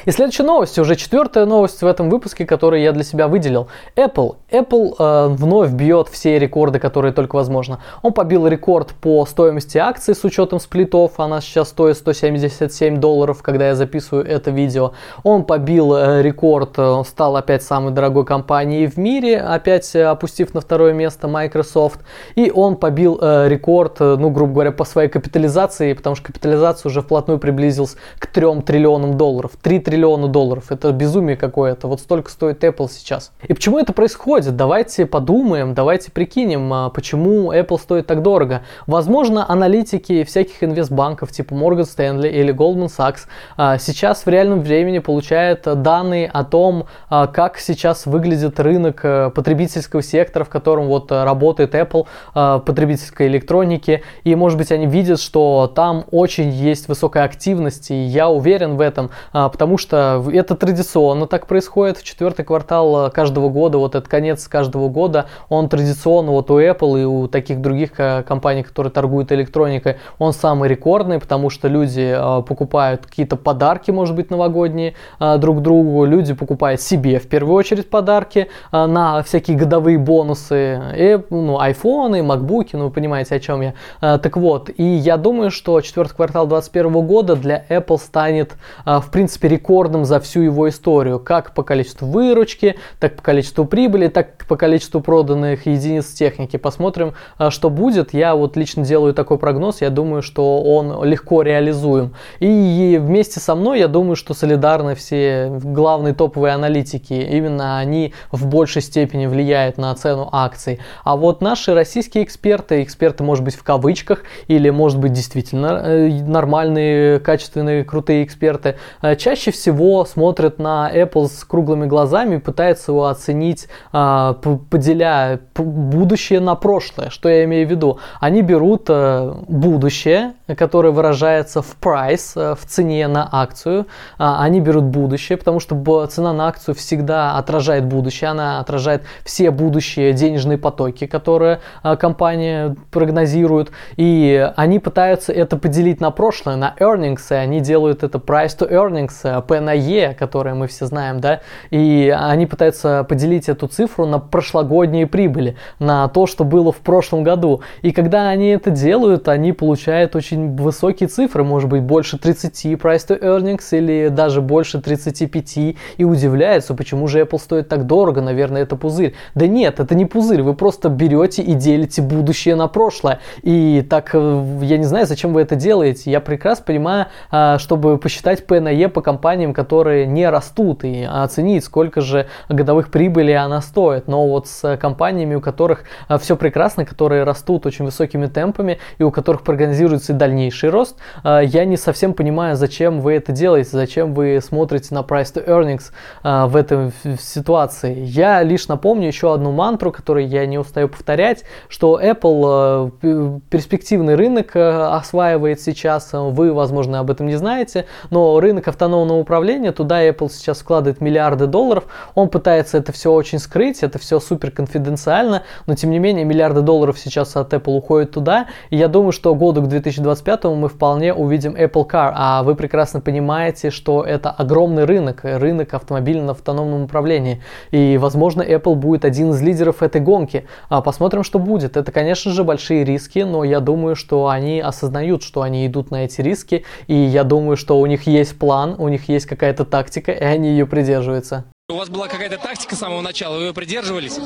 И 0.08 0.12
следующая 0.12 0.44
новость, 0.44 0.80
уже 0.80 0.96
четвертая 0.96 1.46
новость 1.46 1.82
в 1.82 1.86
этом 1.86 2.10
выпуске, 2.10 2.46
которую 2.46 2.82
я 2.82 2.94
для 2.94 3.04
себя 3.04 3.28
выделил. 3.28 3.68
Apple. 3.98 4.38
Apple 4.50 4.96
э, 4.98 5.28
вновь 5.32 5.72
бьет 5.72 6.08
все 6.08 6.40
рекорды, 6.40 6.80
которые 6.80 7.12
только 7.12 7.36
возможно. 7.36 7.82
Он 8.04 8.14
побил 8.14 8.48
рекорд 8.48 8.94
по 9.02 9.26
стоимости 9.26 9.78
акций 9.78 10.16
с 10.16 10.24
учетом 10.24 10.62
сплитов. 10.62 11.20
Она 11.20 11.42
сейчас 11.42 11.68
стоит 11.68 11.98
177 11.98 13.02
долларов, 13.02 13.42
когда 13.42 13.68
я 13.68 13.76
записываю 13.76 14.26
это 14.26 14.50
видео. 14.50 14.94
Он 15.24 15.44
побил 15.44 15.94
э, 15.94 16.22
рекорд, 16.22 16.76
э, 16.78 17.04
стал 17.06 17.36
опять 17.36 17.64
самой 17.64 17.92
дорогой 17.92 18.24
компанией 18.24 18.88
в 18.88 18.96
мире, 18.96 19.42
опять 19.42 19.94
э, 19.94 20.06
опустив 20.06 20.54
на 20.54 20.62
второе 20.62 20.94
место 20.94 21.28
Microsoft. 21.28 22.00
И 22.36 22.50
он 22.50 22.78
побил 22.78 23.20
э, 23.22 23.50
рекорд, 23.50 24.00
э, 24.00 24.16
ну, 24.18 24.30
грубо 24.30 24.54
говоря, 24.54 24.72
по 24.72 24.86
своей 24.86 25.10
капитализации, 25.10 25.92
потому 25.92 26.16
что 26.16 26.28
капитализация 26.28 26.90
уже 26.90 27.02
вплотную 27.02 27.40
приблизилась 27.40 27.98
к 28.20 28.28
3 28.28 28.62
триллионам 28.62 29.18
долларов. 29.18 29.52
3 29.62 29.80
триллиона 29.80 29.97
триллиона 29.98 30.28
долларов. 30.28 30.72
Это 30.72 30.92
безумие 30.92 31.36
какое-то. 31.36 31.88
Вот 31.88 32.00
столько 32.00 32.30
стоит 32.30 32.64
Apple 32.64 32.88
сейчас. 32.90 33.32
И 33.48 33.54
почему 33.54 33.80
это 33.80 33.94
происходит? 33.94 34.56
Давайте 34.56 35.08
подумаем, 35.08 35.74
давайте 35.74 36.12
прикинем, 36.12 36.72
а, 36.72 36.90
почему 36.90 37.52
Apple 37.52 37.80
стоит 37.80 38.06
так 38.06 38.22
дорого. 38.22 38.62
Возможно, 38.86 39.50
аналитики 39.50 40.24
всяких 40.24 40.64
инвестбанков 40.64 41.32
типа 41.32 41.54
Morgan 41.56 41.82
Stanley 41.82 42.30
или 42.30 42.54
Goldman 42.54 42.90
Sachs 42.96 43.22
а, 43.58 43.80
сейчас 43.80 44.26
в 44.26 44.30
реальном 44.30 44.62
времени 44.62 45.00
получают 45.00 45.64
данные 45.64 46.30
о 46.32 46.44
том, 46.44 46.86
а, 47.10 47.26
как 47.26 47.58
сейчас 47.58 48.06
выглядит 48.06 48.60
рынок 48.60 49.02
потребительского 49.34 50.04
сектора, 50.04 50.44
в 50.44 50.50
котором 50.50 50.88
вот 50.88 51.12
работает 51.12 51.74
Apple, 51.74 52.06
потребительской 52.34 53.28
электроники. 53.28 54.04
И, 54.24 54.36
может 54.36 54.58
быть, 54.60 54.72
они 54.72 54.86
видят, 54.86 55.20
что 55.20 55.72
там 55.74 56.06
очень 56.12 56.50
есть 56.50 56.88
высокая 56.88 57.24
активность, 57.24 57.90
и 57.90 57.96
я 57.96 58.30
уверен 58.30 58.78
в 58.78 58.82
этом, 58.82 59.10
потому 59.32 59.78
что 59.78 59.87
что 59.88 60.22
это 60.34 60.56
традиционно 60.56 61.28
так 61.28 61.48
происходит. 61.48 61.98
В 61.98 62.04
четвертый 62.04 62.44
квартал 62.44 63.08
э, 63.08 63.10
каждого 63.10 63.48
года, 63.48 63.78
вот 63.78 63.96
этот 63.96 64.10
конец 64.10 64.46
каждого 64.50 64.90
года, 64.90 65.28
он 65.48 65.70
традиционно 65.70 66.32
вот 66.32 66.52
у 66.52 66.60
Apple 66.60 67.02
и 67.02 67.06
у 67.06 67.28
таких 67.30 67.62
других 67.62 67.92
э, 67.98 68.24
компаний, 68.24 68.64
которые 68.64 68.92
торгуют 68.92 69.32
электроникой, 69.32 69.96
он 70.20 70.34
самый 70.34 70.68
рекордный, 70.68 71.20
потому 71.20 71.50
что 71.50 71.70
люди 71.70 72.14
э, 72.14 72.44
покупают 72.44 73.06
какие-то 73.06 73.38
подарки, 73.38 73.92
может 73.92 74.16
быть, 74.16 74.30
новогодние 74.30 74.96
друг 75.20 75.62
другу, 75.62 76.04
люди 76.06 76.34
покупают 76.34 76.82
себе 76.82 77.20
в 77.20 77.28
первую 77.28 77.56
очередь 77.56 77.90
подарки 77.90 78.50
на 78.72 79.24
всякие 79.24 79.58
годовые 79.58 79.98
бонусы, 79.98 80.82
и, 80.98 81.20
ну, 81.30 81.60
айфоны, 81.60 82.24
макбуки, 82.24 82.76
ну, 82.76 82.86
вы 82.86 82.92
понимаете, 82.92 83.36
о 83.36 83.40
чем 83.40 83.62
я. 83.62 83.74
Так 84.00 84.38
вот, 84.38 84.70
и 84.76 84.84
я 84.84 85.18
думаю, 85.18 85.52
что 85.52 85.80
четвертый 85.82 86.16
квартал 86.16 86.48
2021 86.48 87.08
года 87.08 87.36
для 87.36 87.64
Apple 87.70 87.98
станет, 87.98 88.56
в 88.86 89.06
принципе, 89.12 89.48
рекордным 89.48 89.77
рекордным 89.78 90.06
за 90.06 90.20
всю 90.20 90.42
его 90.42 90.70
историю, 90.70 91.20
как 91.20 91.54
по 91.54 91.64
количеству 91.64 92.08
выручки, 92.08 92.78
так 93.00 93.16
по 93.16 93.22
количеству 93.22 93.66
прибыли, 93.66 94.08
так 94.08 94.46
по 94.48 94.56
количеству 94.56 95.02
проданных 95.02 95.68
единиц 95.68 96.08
техники. 96.14 96.58
Посмотрим, 96.58 97.14
а, 97.38 97.52
что 97.52 97.70
будет. 97.70 98.14
Я 98.14 98.36
вот 98.36 98.58
лично 98.58 98.84
делаю 98.84 99.14
такой 99.14 99.38
прогноз, 99.38 99.82
я 99.82 99.90
думаю, 99.90 100.22
что 100.22 100.64
он 100.64 101.04
легко 101.04 101.44
реализуем. 101.44 102.16
И 102.40 103.00
вместе 103.02 103.40
со 103.40 103.56
мной, 103.56 103.80
я 103.80 103.88
думаю, 103.88 104.16
что 104.16 104.34
солидарны 104.34 104.96
все 104.96 105.50
главные 105.50 106.14
топовые 106.14 106.54
аналитики. 106.54 107.14
Именно 107.14 107.78
они 107.78 108.14
в 108.32 108.48
большей 108.48 108.82
степени 108.82 109.28
влияют 109.28 109.78
на 109.78 109.94
цену 109.96 110.30
акций. 110.32 110.80
А 111.04 111.16
вот 111.16 111.42
наши 111.42 111.74
российские 111.74 112.24
эксперты, 112.24 112.82
эксперты, 112.82 113.24
может 113.24 113.44
быть, 113.44 113.56
в 113.56 113.64
кавычках, 113.64 114.24
или, 114.48 114.72
может 114.72 115.00
быть, 115.00 115.14
действительно 115.14 115.82
э, 115.84 116.10
нормальные, 116.24 117.20
качественные, 117.20 117.84
крутые 117.84 118.24
эксперты, 118.24 118.78
э, 119.02 119.16
чаще 119.16 119.52
всего 119.52 119.57
всего 119.58 120.06
смотрят 120.06 120.60
на 120.60 120.90
Apple 120.94 121.28
с 121.28 121.44
круглыми 121.44 121.86
глазами 121.86 122.36
и 122.36 122.40
пытаются 122.40 122.92
его 122.92 123.08
оценить, 123.08 123.68
а, 123.92 124.34
поделяя 124.34 125.40
будущее 125.56 126.40
на 126.40 126.56
прошлое. 126.56 127.10
Что 127.10 127.30
я 127.30 127.44
имею 127.46 127.68
в 127.68 127.72
виду? 127.72 128.00
Они 128.20 128.42
берут 128.42 128.86
э, 128.90 129.34
будущее, 129.48 130.34
которое 130.56 130.92
выражается 130.92 131.62
в 131.62 131.78
price, 131.82 132.32
э, 132.36 132.56
в 132.56 132.66
цене 132.66 133.08
на 133.08 133.28
акцию. 133.32 133.88
А, 134.18 134.44
они 134.44 134.62
берут 134.62 134.86
будущее, 134.86 135.38
потому 135.38 135.60
что 135.60 136.06
цена 136.08 136.34
на 136.34 136.48
акцию 136.48 136.76
всегда 136.76 137.38
отражает 137.38 137.86
будущее, 137.86 138.30
она 138.30 138.60
отражает 138.60 139.04
все 139.24 139.52
будущие 139.52 140.14
денежные 140.14 140.58
потоки, 140.58 141.08
которые 141.08 141.60
а, 141.84 141.96
компания 141.96 142.76
прогнозирует. 142.92 143.72
И 143.98 144.52
они 144.56 144.80
пытаются 144.80 145.34
это 145.34 145.58
поделить 145.58 146.00
на 146.02 146.12
прошлое, 146.12 146.56
на 146.56 146.76
earnings, 146.80 147.22
и 147.32 147.36
они 147.36 147.60
делают 147.60 148.04
это 148.04 148.18
price 148.18 148.58
to 148.58 148.70
earnings, 148.70 149.42
P 149.48 149.60
на 149.60 149.74
E, 149.74 150.14
которое 150.14 150.56
мы 150.56 150.68
все 150.68 150.86
знаем, 150.86 151.20
да, 151.20 151.42
и 151.70 152.14
они 152.16 152.46
пытаются 152.46 153.06
поделить 153.08 153.50
эту 153.50 153.68
цифру 153.68 154.06
на 154.06 154.20
прошлогодние 154.20 155.08
прибыли, 155.08 155.56
на 155.80 156.08
то, 156.08 156.26
что 156.28 156.44
было 156.44 156.72
в 156.72 156.78
прошлом 156.78 157.24
году. 157.24 157.62
И 157.82 157.92
когда 157.92 158.30
они 158.30 158.48
это 158.50 158.70
делают, 158.70 159.28
они 159.28 159.54
получают 159.54 160.16
очень 160.16 160.56
высокие 160.56 161.08
цифры, 161.08 161.44
может 161.44 161.70
быть, 161.70 161.82
больше 161.82 162.18
30 162.18 162.74
price 162.74 163.08
to 163.08 163.20
earnings 163.20 163.66
или 163.72 164.10
даже 164.10 164.42
больше 164.42 164.82
35, 164.82 165.58
и 165.98 166.04
удивляются, 166.04 166.74
почему 166.74 167.08
же 167.08 167.22
Apple 167.22 167.40
стоит 167.40 167.70
так 167.70 167.86
дорого, 167.86 168.22
наверное, 168.22 168.64
это 168.64 168.76
пузырь. 168.76 169.16
Да 169.36 169.48
нет, 169.48 169.80
это 169.80 169.96
не 169.96 170.06
пузырь, 170.06 170.42
вы 170.42 170.54
просто 170.54 170.90
берете 170.90 171.42
и 171.42 171.54
делите 171.54 172.02
будущее 172.02 172.56
на 172.56 172.68
прошлое. 172.68 173.20
И 173.44 173.86
так, 173.90 174.12
э, 174.14 174.44
я 174.62 174.78
не 174.78 174.86
знаю, 174.86 175.06
зачем 175.06 175.34
вы 175.34 175.42
это 175.42 175.56
делаете. 175.56 176.12
Я 176.12 176.20
прекрасно 176.20 176.66
понимаю, 176.66 177.08
а, 177.32 177.58
чтобы 177.60 177.98
посчитать 177.98 178.46
P 178.46 178.60
на 178.60 178.70
E 178.70 178.88
по 178.90 179.02
компаниям, 179.38 179.54
которые 179.54 180.08
не 180.08 180.28
растут, 180.28 180.84
и 180.84 181.04
оценить, 181.04 181.64
сколько 181.64 182.02
же 182.02 182.26
годовых 182.50 182.90
прибыли 182.90 183.34
она 183.34 183.62
стоит. 183.62 184.08
Но 184.08 184.28
вот 184.28 184.48
с 184.48 184.78
компаниями, 184.78 185.36
у 185.36 185.42
которых 185.42 185.84
а, 186.08 186.18
все 186.18 186.36
прекрасно, 186.36 186.86
которые 186.86 187.24
растут 187.24 187.68
очень 187.68 187.86
высокими 187.86 188.26
темпами, 188.26 188.80
и 188.98 189.04
у 189.04 189.12
которых 189.12 189.44
прогнозируется 189.44 190.14
дальнейший 190.14 190.72
рост, 190.72 190.98
а, 191.24 191.42
я 191.42 191.66
не 191.66 191.78
совсем 191.78 192.14
понимаю, 192.14 192.56
зачем 192.56 193.00
вы 193.00 193.14
это 193.14 193.32
делаете, 193.32 193.70
зачем 193.74 194.16
вы 194.16 194.40
смотрите 194.42 194.96
на 194.96 195.00
price 195.02 195.34
to 195.34 195.46
earnings 195.46 195.92
в 196.24 196.56
этой 196.56 196.92
ситуации. 197.20 197.96
Я 198.00 198.42
лишь 198.42 198.68
напомню 198.68 199.08
еще 199.08 199.34
одну 199.34 199.52
мантру, 199.52 199.92
которую 199.92 200.28
я 200.28 200.48
не 200.48 200.58
устаю 200.58 200.90
повторять, 200.90 201.44
что 201.70 202.02
Apple 202.02 202.92
э, 203.04 203.40
перспективный 203.52 204.16
рынок 204.16 204.56
э, 204.56 204.88
осваивает 204.94 205.62
сейчас, 205.62 206.10
вы, 206.14 206.54
возможно, 206.54 207.00
об 207.00 207.12
этом 207.12 207.28
не 207.28 207.36
знаете, 207.36 207.86
но 208.10 208.40
рынок 208.40 208.68
автономного 208.68 209.24
управления, 209.28 209.74
туда 209.74 210.08
Apple 210.08 210.30
сейчас 210.32 210.60
вкладывает 210.60 211.02
миллиарды 211.02 211.48
долларов, 211.48 211.84
он 212.16 212.30
пытается 212.30 212.78
это 212.78 212.94
все 212.94 213.12
очень 213.12 213.40
скрыть, 213.40 213.84
это 213.84 214.00
все 214.00 214.22
супер 214.22 214.52
конфиденциально, 214.52 215.44
но 215.66 215.76
тем 215.76 215.92
не 215.92 216.00
менее 216.00 216.24
миллиарды 216.24 216.62
долларов 216.62 216.98
сейчас 216.98 217.36
от 217.36 217.54
Apple 217.54 217.76
уходят 217.76 218.12
туда, 218.12 218.48
и 218.70 218.78
я 218.78 218.88
думаю, 218.88 219.12
что 219.12 219.36
году 219.36 219.62
к 219.62 219.68
2025 219.68 220.46
мы 220.46 220.70
вполне 220.70 221.14
увидим 221.14 221.56
Apple 221.56 221.86
Car, 221.86 222.14
а 222.16 222.44
вы 222.44 222.56
прекрасно 222.56 223.02
понимаете, 223.02 223.70
что 223.70 224.04
это 224.04 224.32
огромный 224.32 224.86
рынок, 224.86 225.20
рынок 225.24 225.74
автомобиля 225.74 226.24
на 226.24 226.32
автономном 226.32 226.84
управлении, 226.84 227.42
и, 227.72 227.98
возможно, 227.98 228.42
Apple 228.42 228.76
будет 228.76 229.04
один 229.04 229.32
из 229.32 229.42
лидеров 229.42 229.84
этой 229.84 230.00
гонки. 230.00 230.46
А 230.70 230.82
посмотрим, 230.82 231.24
что 231.24 231.40
будет. 231.40 231.76
Это, 231.76 231.92
конечно 231.92 232.32
же, 232.32 232.44
большие 232.44 232.86
риски, 232.86 233.20
но 233.20 233.44
я 233.44 233.60
думаю, 233.60 233.96
что 233.96 234.30
они 234.30 234.62
осознают, 234.62 235.24
что 235.24 235.42
они 235.42 235.68
идут 235.68 235.92
на 235.92 236.06
эти 236.06 236.22
риски, 236.22 236.64
и 236.88 236.96
я 236.96 237.24
думаю, 237.24 237.58
что 237.58 237.80
у 237.80 237.86
них 237.86 238.08
есть 238.08 238.38
план, 238.40 238.76
у 238.78 238.88
них 238.88 239.10
есть 239.18 239.28
какая-то 239.28 239.66
тактика, 239.66 240.12
и 240.12 240.24
они 240.24 240.50
ее 240.50 240.66
придерживаются. 240.66 241.46
У 241.70 241.76
вас 241.76 241.90
была 241.90 242.08
какая-то 242.08 242.38
тактика 242.38 242.78
с 242.78 242.80
самого 242.80 243.02
начала, 243.02 243.36
вы 243.36 243.48
ее 243.48 243.54
придерживались? 243.54 244.18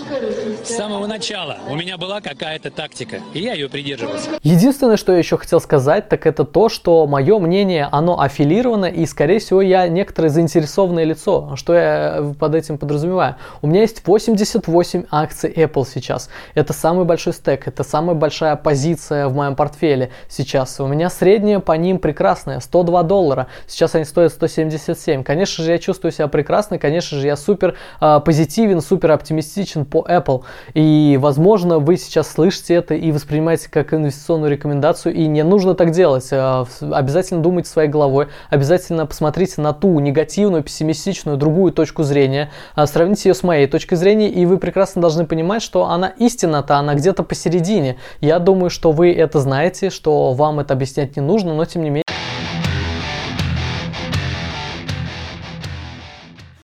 С 0.64 0.76
самого 0.76 1.08
начала 1.08 1.58
у 1.68 1.76
меня 1.76 1.98
была 1.98 2.22
какая-то 2.22 2.70
тактика, 2.70 3.20
и 3.34 3.40
я 3.40 3.54
ее 3.54 3.68
придерживался. 3.68 4.30
Единственное, 4.44 4.96
что 4.96 5.14
я 5.14 5.18
еще 5.18 5.40
хотел 5.40 5.60
сказать, 5.60 6.08
так 6.08 6.28
это 6.28 6.44
то, 6.44 6.70
что 6.70 7.08
мое 7.08 7.40
мнение, 7.40 7.90
оно 7.92 8.22
аффилировано, 8.22 8.86
и, 8.86 9.08
скорее 9.08 9.40
всего, 9.40 9.60
я 9.60 9.88
некоторое 9.88 10.30
заинтересованное 10.30 11.04
лицо. 11.04 11.56
Что 11.56 11.74
я 11.74 12.32
под 12.40 12.54
этим 12.54 12.78
подразумеваю? 12.78 13.38
У 13.64 13.68
меня 13.68 13.82
есть 13.82 14.06
88 14.06 15.06
акций 15.10 15.52
Apple 15.52 15.88
сейчас. 15.92 16.30
Это 16.54 16.74
самый 16.74 17.06
большой 17.06 17.34
стек, 17.34 17.68
это 17.68 17.84
самая 17.84 18.16
большая 18.16 18.56
позиция 18.56 19.28
в 19.28 19.34
моем 19.34 19.56
портфеле 19.56 20.12
сейчас. 20.30 20.80
У 20.80 20.86
меня 20.86 21.10
средняя 21.10 21.60
по 21.60 21.72
ним 21.72 21.98
прекрасная, 21.98 22.60
102 22.60 23.02
доллара. 23.02 23.48
Сейчас 23.66 23.96
они 23.96 24.06
стоят 24.06 24.32
177. 24.32 25.24
Конечно 25.24 25.64
же, 25.64 25.72
я 25.72 25.80
чувствую 25.80 26.12
себя 26.12 26.28
прекрасно, 26.28 26.78
конечно 26.78 27.18
же, 27.18 27.31
я 27.32 27.38
супер 27.38 27.76
э, 28.00 28.20
позитивен, 28.24 28.82
супер 28.82 29.12
оптимистичен 29.12 29.86
по 29.86 30.06
Apple. 30.08 30.44
И, 30.74 31.18
возможно, 31.20 31.80
вы 31.80 31.98
сейчас 31.98 32.32
слышите 32.32 32.76
это 32.76 32.94
и 32.94 33.12
воспринимаете 33.12 33.70
как 33.70 33.94
инвестиционную 33.94 34.52
рекомендацию, 34.52 35.14
и 35.14 35.28
не 35.28 35.44
нужно 35.44 35.74
так 35.74 35.92
делать. 35.92 36.28
Э, 36.32 36.66
обязательно 36.82 37.42
думайте 37.42 37.70
своей 37.70 37.90
головой, 37.90 38.27
обязательно 38.50 39.05
посмотрите 39.05 39.62
на 39.62 39.74
ту 39.74 40.00
негативную, 40.00 40.64
пессимистичную, 40.64 41.38
другую 41.38 41.72
точку 41.72 42.03
зрения, 42.03 42.51
э, 42.75 42.86
сравните 42.86 43.29
ее 43.29 43.36
с 43.36 43.44
моей 43.44 43.68
точкой 43.68 43.96
зрения, 43.96 44.29
и 44.29 44.46
вы 44.46 44.58
прекрасно 44.58 45.01
должны 45.01 45.25
понимать, 45.25 45.62
что 45.62 45.86
она 45.86 46.10
истина-то, 46.10 46.75
она 46.75 46.96
где-то 46.96 47.24
посередине. 47.24 47.98
Я 48.20 48.40
думаю, 48.40 48.70
что 48.70 48.92
вы 48.92 49.14
это 49.14 49.40
знаете, 49.40 49.90
что 49.90 50.34
вам 50.34 50.60
это 50.60 50.74
объяснять 50.74 51.16
не 51.16 51.22
нужно, 51.22 51.53
но 51.53 51.66
тем 51.66 51.84
не 51.84 51.90
менее. 51.90 52.21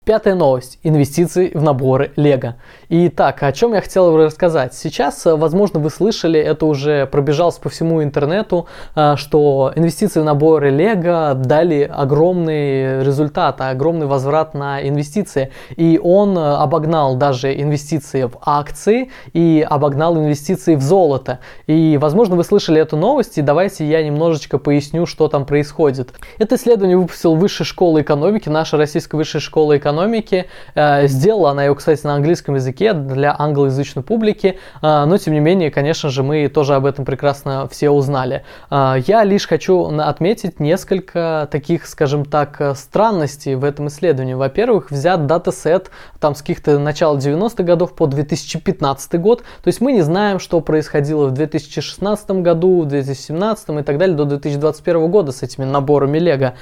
Пятая 0.07 0.37
новость. 0.37 0.79
Инвестиции 0.85 1.51
в 1.53 1.61
наборы 1.65 2.13
Лего. 2.15 2.55
Итак, 2.89 3.43
о 3.43 3.51
чем 3.51 3.75
я 3.75 3.81
хотел 3.81 4.17
рассказать. 4.17 4.73
Сейчас, 4.73 5.27
э, 5.27 5.35
возможно, 5.35 5.81
вы 5.81 5.91
слышали, 5.91 6.39
это 6.39 6.67
уже 6.67 7.07
пробежалось 7.07 7.57
по 7.57 7.69
всему 7.69 8.01
интернету, 8.01 8.69
э, 8.95 9.17
что 9.17 9.73
инвестиции 9.75 10.21
в 10.21 10.25
наборы 10.25 10.71
Лего 10.71 11.35
дали 11.35 11.83
огромный 11.83 13.03
результат, 13.03 13.61
огромный 13.61 14.07
возврат 14.07 14.55
на 14.55 14.87
инвестиции. 14.87 15.51
И 15.75 16.01
он 16.01 16.39
э, 16.39 16.41
обогнал 16.41 17.17
даже 17.17 17.61
инвестиции 17.61 18.23
в 18.23 18.39
акции 18.41 19.11
и 19.33 19.67
обогнал 19.69 20.17
инвестиции 20.17 20.77
в 20.77 20.83
золото. 20.83 21.41
И, 21.67 21.99
возможно, 22.01 22.37
вы 22.37 22.45
слышали 22.45 22.81
эту 22.81 22.97
новость, 22.97 23.37
и 23.37 23.43
давайте 23.43 23.85
я 23.85 24.01
немножечко 24.05 24.59
поясню, 24.59 25.07
что 25.07 25.27
там 25.27 25.45
происходит. 25.45 26.13
Это 26.39 26.55
исследование 26.55 26.97
выпустил 26.97 27.35
Высшая 27.35 27.65
школа 27.65 28.01
экономики, 28.01 28.49
наша 28.49 28.77
российская 28.77 29.17
высшая 29.17 29.41
школа 29.41 29.77
экономики 29.77 30.47
сделала 30.77 31.51
она 31.51 31.65
ее, 31.65 31.75
кстати, 31.75 32.07
на 32.07 32.15
английском 32.15 32.55
языке 32.55 32.76
для 32.85 33.35
англоязычной 33.39 34.03
публики, 34.03 34.59
э, 34.83 35.05
но 35.05 35.19
тем 35.19 35.35
не 35.35 35.41
менее, 35.41 35.71
конечно 35.71 36.11
же, 36.11 36.23
мы 36.23 36.49
тоже 36.49 36.75
об 36.75 36.87
этом 36.87 37.05
прекрасно 37.05 37.69
все 37.69 37.91
узнали. 37.91 38.45
Э, 38.71 38.97
я 39.07 39.25
лишь 39.25 39.47
хочу 39.47 39.85
отметить 39.99 40.61
несколько 40.61 41.49
таких, 41.51 41.87
скажем 41.87 42.25
так, 42.25 42.77
странностей 42.77 43.55
в 43.55 43.65
этом 43.65 43.89
исследовании. 43.89 44.35
Во-первых, 44.35 44.91
взят 44.91 45.27
датасет 45.27 45.91
там 46.27 46.35
с 46.35 46.41
каких-то 46.41 46.79
начала 46.79 47.17
90-х 47.17 47.63
годов 47.63 47.95
по 47.95 48.07
2015 48.07 49.21
год, 49.21 49.41
то 49.41 49.69
есть 49.69 49.81
мы 49.81 49.93
не 49.93 50.03
знаем, 50.03 50.39
что 50.39 50.61
происходило 50.61 51.27
в 51.27 51.33
2016 51.33 52.31
году, 52.43 52.83
в 52.83 52.87
2017 52.87 53.69
и 53.71 53.83
так 53.83 53.99
далее 53.99 54.17
до 54.17 54.25
2021 54.25 55.11
года 55.11 55.33
с 55.33 55.43
этими 55.43 55.65
наборами 55.65 56.19
Лего. 56.19 56.55